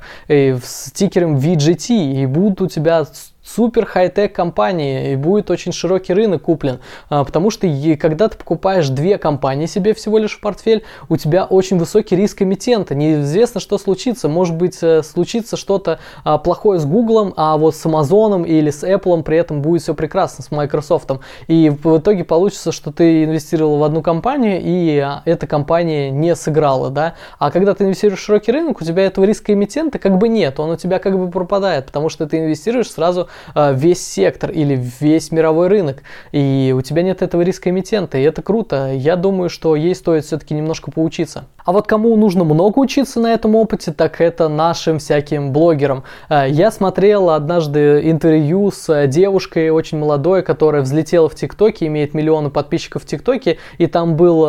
С 0.55 0.91
тикером 0.93 1.37
VGT, 1.37 2.23
и 2.23 2.27
будут 2.27 2.63
у 2.63 2.69
тебя 2.69 3.07
супер 3.47 3.87
хай-тек 3.87 4.35
компании, 4.35 5.13
и 5.13 5.17
будет 5.17 5.51
очень 5.51 5.73
широкий 5.73 6.13
рынок 6.13 6.43
куплен. 6.43 6.81
А, 7.09 7.25
потому 7.25 7.51
что 7.51 7.67
когда 7.99 8.29
ты 8.29 8.37
покупаешь 8.37 8.89
две 8.89 9.19
компании 9.19 9.67
себе 9.67 9.95
всего 9.95 10.19
лишь 10.19 10.37
в 10.37 10.41
портфель, 10.41 10.85
у 11.09 11.17
тебя 11.17 11.45
очень 11.45 11.79
высокий 11.79 12.17
риск 12.17 12.43
эмитента. 12.43 12.95
Неизвестно, 12.95 13.61
что 13.61 13.79
случится. 13.79 14.29
Может 14.29 14.57
быть, 14.57 14.79
э, 14.83 15.03
случится 15.03 15.57
что-то 15.57 16.01
а, 16.25 16.39
плохое 16.39 16.81
с 16.81 16.85
Google, 16.85 17.33
а 17.37 17.57
вот 17.57 17.77
с 17.77 17.85
Amazon 17.87 18.47
или 18.47 18.71
с 18.71 18.83
Apple 18.83 19.23
при 19.23 19.39
этом 19.39 19.63
будет 19.63 19.83
все 19.83 19.95
прекрасно, 19.95 20.43
с 20.43 20.51
Microsoft. 20.51 21.07
И 21.47 21.71
в 21.71 21.99
итоге 21.99 22.25
получится, 22.25 22.73
что 22.73 22.91
ты 22.91 23.25
инвестировал 23.25 23.79
в 23.79 23.85
одну 23.85 24.03
компанию, 24.03 24.61
и 24.61 24.99
а, 24.99 25.23
эта 25.25 25.47
компания 25.47 26.11
не 26.11 26.35
сыграла, 26.35 26.91
да. 26.91 27.15
А 27.39 27.51
когда 27.51 27.75
ты 27.75 27.85
инвестируешь 27.85 28.21
в 28.21 28.25
широкий 28.25 28.51
рынок, 28.51 28.81
у 28.81 28.85
тебя 28.85 29.05
этого 29.07 29.25
риска 29.25 29.53
эмитента 29.53 29.99
как 29.99 30.19
бы 30.19 30.29
нет, 30.29 30.59
он 30.59 30.71
у 30.71 30.77
тебя 30.77 30.99
как 30.99 31.19
бы 31.19 31.31
пропадает, 31.31 31.87
потому 31.87 32.09
что 32.09 32.27
ты 32.27 32.39
инвестируешь 32.39 32.91
сразу 32.91 33.29
весь 33.55 34.07
сектор 34.07 34.51
или 34.51 34.81
весь 35.01 35.33
мировой 35.33 35.69
рынок, 35.69 36.03
и 36.33 36.75
у 36.77 36.81
тебя 36.83 37.03
нет 37.03 37.23
этого 37.23 37.43
риска 37.43 37.71
эмитента, 37.71 38.19
и 38.19 38.23
это 38.23 38.43
круто. 38.43 38.93
Я 38.93 39.17
думаю, 39.17 39.51
что 39.51 39.77
ей 39.77 39.95
стоит 39.95 40.25
все-таки 40.25 40.55
немножко 40.55 40.91
поучиться. 40.91 41.47
А 41.65 41.73
вот 41.73 41.87
кому 41.87 42.15
нужно 42.17 42.45
много 42.45 42.79
учиться 42.79 43.19
на 43.21 43.35
этом 43.35 43.57
опыте, 43.57 43.93
так 43.93 44.21
это 44.21 44.49
нашим 44.49 44.99
всяким 44.99 45.53
блогерам. 45.53 46.05
Э, 46.29 46.45
я 46.49 46.71
смотрел 46.71 47.31
однажды 47.31 48.09
интервью 48.09 48.71
с 48.71 49.07
девушкой 49.09 49.71
очень 49.71 49.99
молодой, 49.99 50.43
которая 50.43 50.83
взлетела 50.83 51.29
в 51.29 51.35
ТикТоке, 51.35 51.87
имеет 51.87 52.15
миллионы 52.15 52.51
подписчиков 52.51 53.03
в 53.03 53.07
ТикТоке, 53.07 53.59
и 53.79 53.87
там 53.87 54.17
был 54.17 54.47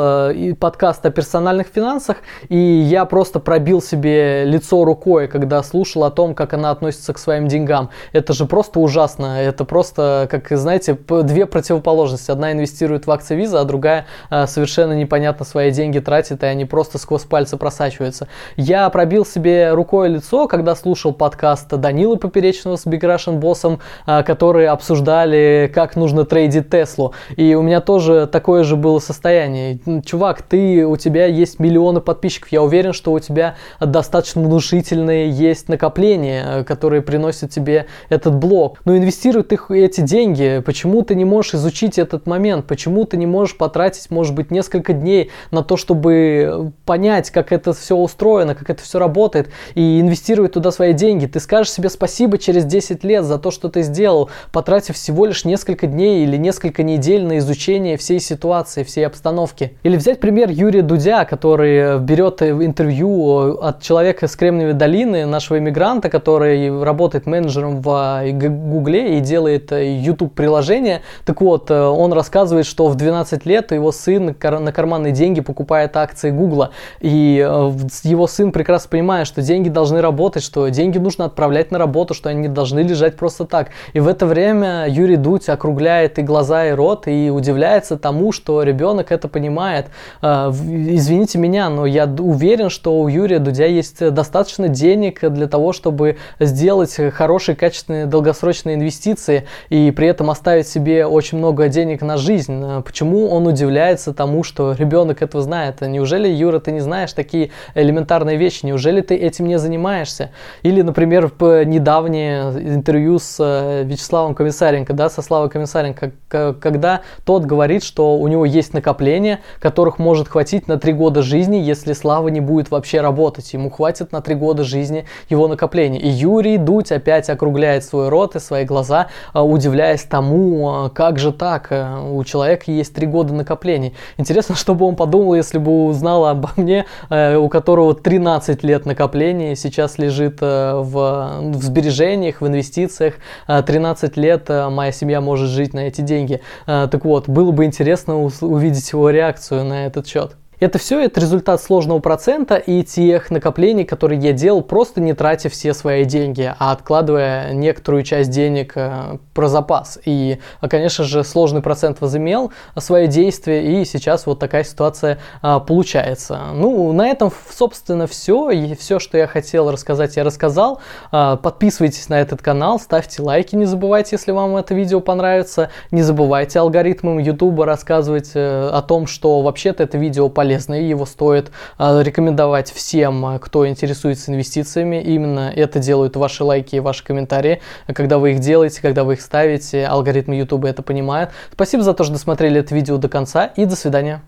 подкаст 0.60 1.06
о 1.06 1.10
персональных 1.10 1.68
финансах, 1.68 2.18
и 2.50 2.58
я 2.58 3.06
просто 3.06 3.40
пробил 3.40 3.82
себе 3.82 4.46
лицо 4.46 4.86
рукой, 4.86 5.28
когда 5.28 5.64
слушал 5.64 6.04
о 6.04 6.12
том, 6.12 6.36
как 6.36 6.54
она 6.54 6.72
относится 6.72 7.14
к 7.14 7.18
своим 7.18 7.48
деньгам. 7.48 7.90
Это 8.14 8.34
же 8.34 8.46
просто 8.46 8.77
просто 8.78 8.80
ужасно. 8.80 9.42
Это 9.42 9.66
просто, 9.66 10.28
как 10.30 10.50
знаете, 10.58 10.98
две 11.24 11.46
противоположности. 11.46 12.32
Одна 12.32 12.52
инвестирует 12.52 13.08
в 13.08 13.12
акции 13.12 13.36
виза, 13.36 13.62
а 13.62 13.64
другая 13.64 14.06
э, 14.30 14.48
совершенно 14.48 14.94
непонятно 14.94 15.46
свои 15.46 15.72
деньги 15.72 16.00
тратит, 16.00 16.44
и 16.44 16.46
они 16.46 16.66
просто 16.66 16.98
сквозь 16.98 17.24
пальцы 17.24 17.58
просачиваются. 17.58 18.28
Я 18.56 18.90
пробил 18.90 19.26
себе 19.26 19.74
рукой 19.74 20.10
лицо, 20.10 20.48
когда 20.48 20.76
слушал 20.76 21.14
подкаст 21.14 21.70
Данилы 21.70 22.18
Поперечного 22.18 22.76
с 22.76 22.86
Big 22.86 23.02
Russian 23.02 23.40
Bossом, 23.40 23.80
э, 24.06 24.24
которые 24.24 24.70
обсуждали, 24.70 25.72
как 25.74 25.96
нужно 25.96 26.24
трейдить 26.24 26.70
Теслу. 26.70 27.14
И 27.38 27.56
у 27.56 27.62
меня 27.62 27.82
тоже 27.82 28.28
такое 28.28 28.64
же 28.64 28.76
было 28.76 29.00
состояние. 29.00 29.80
Чувак, 30.06 30.42
ты, 30.42 30.86
у 30.86 30.98
тебя 30.98 31.26
есть 31.26 31.60
миллионы 31.60 32.02
подписчиков. 32.02 32.52
Я 32.52 32.62
уверен, 32.62 32.94
что 32.94 33.12
у 33.12 33.20
тебя 33.20 33.56
достаточно 33.80 34.42
внушительные 34.42 35.30
есть 35.30 35.70
накопления, 35.70 36.44
э, 36.46 36.64
которые 36.64 37.02
приносят 37.02 37.52
тебе 37.52 37.88
этот 38.10 38.36
блок 38.36 38.67
блок. 38.68 38.82
Но 38.86 38.98
инвестируют 38.98 39.52
их 39.54 39.72
эти 39.72 40.02
деньги. 40.02 40.62
Почему 40.66 41.02
ты 41.02 41.16
не 41.16 41.26
можешь 41.26 41.56
изучить 41.56 41.98
этот 41.98 42.28
момент? 42.28 42.66
Почему 42.66 43.06
ты 43.06 43.18
не 43.18 43.26
можешь 43.26 43.58
потратить, 43.58 44.10
может 44.10 44.36
быть, 44.36 44.52
несколько 44.52 44.94
дней 44.94 45.32
на 45.52 45.64
то, 45.64 45.78
чтобы 45.78 46.72
понять, 46.86 47.32
как 47.32 47.52
это 47.52 47.74
все 47.74 47.96
устроено, 47.96 48.56
как 48.56 48.70
это 48.70 48.84
все 48.84 49.00
работает, 49.00 49.50
и 49.76 50.00
инвестировать 50.00 50.54
туда 50.54 50.72
свои 50.72 50.94
деньги? 50.94 51.26
Ты 51.26 51.40
скажешь 51.40 51.72
себе 51.72 51.90
спасибо 51.90 52.38
через 52.38 52.66
10 52.66 53.04
лет 53.04 53.24
за 53.24 53.38
то, 53.38 53.52
что 53.52 53.70
ты 53.70 53.82
сделал, 53.82 54.30
потратив 54.52 54.96
всего 54.96 55.26
лишь 55.26 55.46
несколько 55.46 55.88
дней 55.88 56.24
или 56.24 56.38
несколько 56.38 56.84
недель 56.84 57.26
на 57.26 57.38
изучение 57.40 57.98
всей 57.98 58.20
ситуации, 58.20 58.84
всей 58.84 59.06
обстановки. 59.06 59.78
Или 59.84 59.98
взять 59.98 60.20
пример 60.20 60.50
Юрия 60.50 60.82
Дудя, 60.82 61.26
который 61.26 62.00
берет 62.00 62.42
интервью 62.42 63.58
от 63.60 63.82
человека 63.82 64.28
с 64.28 64.36
Кремниевой 64.36 64.74
долины, 64.74 65.26
нашего 65.26 65.58
иммигранта, 65.58 66.10
который 66.10 66.84
работает 66.84 67.26
менеджером 67.26 67.82
в 67.82 68.22
Гугле 68.58 69.18
и 69.18 69.22
делает 69.22 69.72
э, 69.72 70.14
приложение. 70.36 71.02
Так 71.26 71.42
вот, 71.42 71.70
э, 71.70 71.80
он 71.80 72.14
рассказывает, 72.14 72.66
что 72.66 72.88
в 72.88 72.96
12 72.96 73.46
лет 73.46 73.72
его 73.72 73.92
сын 73.92 74.36
на 74.42 74.72
карманные 74.72 75.14
деньги 75.14 75.42
покупает 75.42 75.96
акции 75.96 76.32
Гугла. 76.32 76.72
И 77.00 77.44
э, 77.46 77.72
его 78.04 78.28
сын 78.28 78.52
прекрасно 78.52 78.90
понимает, 78.90 79.28
что 79.28 79.42
деньги 79.42 79.70
должны 79.70 80.02
работать, 80.02 80.44
что 80.44 80.68
деньги 80.70 80.98
нужно 80.98 81.26
отправлять 81.26 81.72
на 81.72 81.78
работу, 81.78 82.14
что 82.14 82.30
они 82.30 82.42
не 82.42 82.48
должны 82.48 82.80
лежать 82.80 83.16
просто 83.16 83.46
так. 83.46 83.70
И 83.94 84.00
в 84.00 84.08
это 84.08 84.26
время 84.26 84.88
Юрий 84.88 85.18
Дудь 85.18 85.50
округляет 85.50 86.20
и 86.20 86.22
глаза, 86.22 86.68
и 86.68 86.72
рот, 86.72 87.08
и 87.08 87.30
удивляется 87.30 87.98
тому, 87.98 88.32
что 88.32 88.64
ребенок 88.64 89.12
это 89.12 89.28
понимает. 89.28 89.88
Извините 90.22 91.38
меня, 91.38 91.70
но 91.70 91.86
я 91.86 92.06
уверен, 92.06 92.70
что 92.70 93.00
у 93.00 93.08
Юрия 93.08 93.40
Дудя 93.40 93.66
есть 93.66 94.00
достаточно 94.12 94.68
денег 94.68 95.20
для 95.30 95.48
того, 95.48 95.74
чтобы 95.74 96.18
сделать 96.40 96.96
хорошие, 97.14 97.56
качественные 97.56 98.06
долгосрочные 98.06 98.47
долгосрочные 98.48 98.76
инвестиции 98.76 99.44
и 99.70 99.92
при 99.92 100.08
этом 100.08 100.30
оставить 100.30 100.68
себе 100.68 101.06
очень 101.06 101.38
много 101.38 101.68
денег 101.68 102.02
на 102.02 102.18
жизнь. 102.18 102.62
Э, 102.64 102.82
почему 102.82 103.30
он 103.30 103.48
удивляется 103.48 104.14
тому, 104.14 104.44
что 104.44 104.74
ребенок 104.74 105.22
этого 105.22 105.44
знает? 105.44 105.82
Неужели, 105.82 106.28
Юра, 106.28 106.60
ты 106.60 106.72
не 106.72 106.80
знаешь 106.80 107.14
такие 107.14 107.52
элементарные 107.76 108.38
вещи? 108.38 108.66
Неужели 108.66 109.02
ты 109.02 109.16
этим 109.16 109.48
не 109.48 109.60
занимаешься? 109.60 110.32
Или, 110.64 110.82
например, 110.82 111.32
в 111.38 111.66
недавнее 111.66 112.76
интервью 112.76 113.20
с 113.20 113.38
э, 113.40 113.84
Вячеславом 113.84 114.34
Комиссаренко, 114.34 114.94
да, 114.94 115.10
со 115.10 115.22
Славой 115.22 115.50
Комиссаренко, 115.50 116.12
когда 116.30 117.02
тот 117.26 117.46
говорит, 117.46 117.84
что 117.84 118.18
у 118.18 118.28
него 118.28 118.46
есть 118.46 118.74
накопления, 118.74 119.40
которых 119.60 120.00
может 120.00 120.28
хватить 120.28 120.68
на 120.68 120.78
три 120.78 120.94
года 120.94 121.22
жизни, 121.22 121.58
если 121.58 121.94
Слава 121.94 122.30
не 122.30 122.40
будет 122.40 122.72
вообще 122.72 123.02
работать. 123.02 123.54
Ему 123.54 123.70
хватит 123.70 124.12
на 124.12 124.22
три 124.22 124.36
года 124.36 124.64
жизни 124.64 125.06
его 125.30 125.48
накопления. 125.48 126.00
И 126.00 126.08
Юрий 126.08 126.58
Дудь 126.58 126.92
опять 126.92 127.30
округляет 127.30 127.84
свой 127.84 128.10
рот 128.10 128.27
и 128.36 128.40
свои 128.40 128.66
глаза, 128.66 129.08
а, 129.34 129.44
удивляясь 129.44 130.04
тому, 130.04 130.70
а, 130.70 130.90
как 130.90 131.20
же 131.20 131.32
так, 131.32 131.68
э, 131.72 132.00
у 132.12 132.24
человека 132.24 132.72
есть 132.72 132.94
три 132.94 133.08
года 133.08 133.34
накоплений. 133.34 133.94
Интересно, 134.18 134.56
что 134.56 134.76
бы 134.76 134.86
он 134.86 134.96
подумал, 134.96 135.36
если 135.36 135.58
бы 135.58 135.86
узнал 135.86 136.26
обо 136.26 136.50
мне, 136.56 136.86
э, 137.10 137.36
у 137.36 137.50
которого 137.50 137.94
13 137.94 138.64
лет 138.64 138.86
накоплений, 138.86 139.56
сейчас 139.56 139.98
лежит 139.98 140.38
э, 140.42 140.74
в, 140.76 141.42
в 141.54 141.64
сбережениях, 141.64 142.42
в 142.42 142.48
инвестициях, 142.48 143.16
13 143.48 144.18
лет 144.18 144.50
моя 144.50 144.92
семья 144.92 145.22
может 145.22 145.50
жить 145.50 145.74
на 145.74 145.88
эти 145.88 146.02
деньги. 146.02 146.42
Так 146.66 147.06
вот, 147.06 147.30
было 147.30 147.52
бы 147.52 147.66
интересно 147.66 148.18
увидеть 148.18 148.92
его 148.92 149.10
реакцию 149.10 149.64
на 149.66 149.86
этот 149.86 150.08
счет. 150.08 150.36
Это 150.60 150.80
все 150.80 151.00
это 151.02 151.22
результат 151.22 151.62
сложного 151.62 152.00
процента 152.00 152.56
и 152.56 152.82
тех 152.82 153.30
накоплений, 153.30 153.86
которые 153.86 154.20
я 154.20 154.34
делал, 154.34 154.64
просто 154.64 155.00
не 155.00 155.14
тратя 155.14 155.50
все 155.50 155.72
свои 155.76 156.04
деньги, 156.04 156.52
а 156.58 156.72
откладывая 156.72 157.54
некоторую 157.54 158.02
часть 158.02 158.32
денег 158.32 158.74
э, 158.76 159.18
про 159.36 159.48
запас. 159.50 160.00
И, 160.04 160.40
а, 160.60 160.68
конечно 160.68 161.04
же, 161.04 161.24
сложный 161.24 161.62
процент 161.62 162.02
возымел 162.02 162.52
свои 162.76 163.06
действия, 163.06 163.82
и 163.82 163.86
сейчас 163.86 164.26
вот 164.26 164.40
такая 164.40 164.64
ситуация 164.64 165.20
а, 165.44 165.60
получается. 165.60 166.40
Ну, 166.56 166.92
на 166.92 167.08
этом, 167.08 167.32
собственно, 167.52 168.08
все. 168.08 168.50
И 168.50 168.74
все, 168.74 168.98
что 168.98 169.16
я 169.16 169.28
хотел 169.28 169.72
рассказать, 169.72 170.16
я 170.16 170.24
рассказал. 170.24 170.82
Подписывайтесь 171.12 172.10
на 172.10 172.20
этот 172.20 172.42
канал, 172.42 172.80
ставьте 172.80 173.22
лайки, 173.22 173.56
не 173.56 173.66
забывайте, 173.66 174.16
если 174.16 174.32
вам 174.32 174.56
это 174.56 174.74
видео 174.74 175.02
понравится. 175.02 175.70
Не 175.92 176.02
забывайте 176.02 176.60
алгоритмам 176.60 177.20
YouTube 177.20 177.60
рассказывать 177.62 178.32
э, 178.34 178.70
о 178.70 178.82
том, 178.82 179.06
что 179.06 179.42
вообще-то 179.42 179.84
это 179.84 180.00
видео 180.00 180.30
полезно 180.30 180.47
полезный, 180.48 180.88
его 180.88 181.06
стоит 181.06 181.52
а, 181.78 182.02
рекомендовать 182.02 182.72
всем, 182.72 183.26
а, 183.26 183.38
кто 183.38 183.68
интересуется 183.68 184.32
инвестициями. 184.32 185.02
Именно 185.02 185.52
это 185.54 185.80
делают 185.80 186.16
ваши 186.16 186.46
лайки 186.46 186.78
и 186.78 186.80
ваши 186.80 187.04
комментарии. 187.04 187.60
Когда 187.88 188.18
вы 188.18 188.32
их 188.32 188.40
делаете, 188.40 188.82
когда 188.82 189.04
вы 189.04 189.14
их 189.14 189.22
ставите, 189.22 189.86
алгоритмы 189.86 190.36
YouTube 190.36 190.64
это 190.64 190.82
понимают. 190.84 191.32
Спасибо 191.52 191.84
за 191.84 191.94
то, 191.94 192.06
что 192.06 192.14
досмотрели 192.14 192.62
это 192.62 192.74
видео 192.74 192.96
до 192.98 193.10
конца 193.10 193.46
и 193.46 193.66
до 193.66 193.76
свидания. 193.76 194.22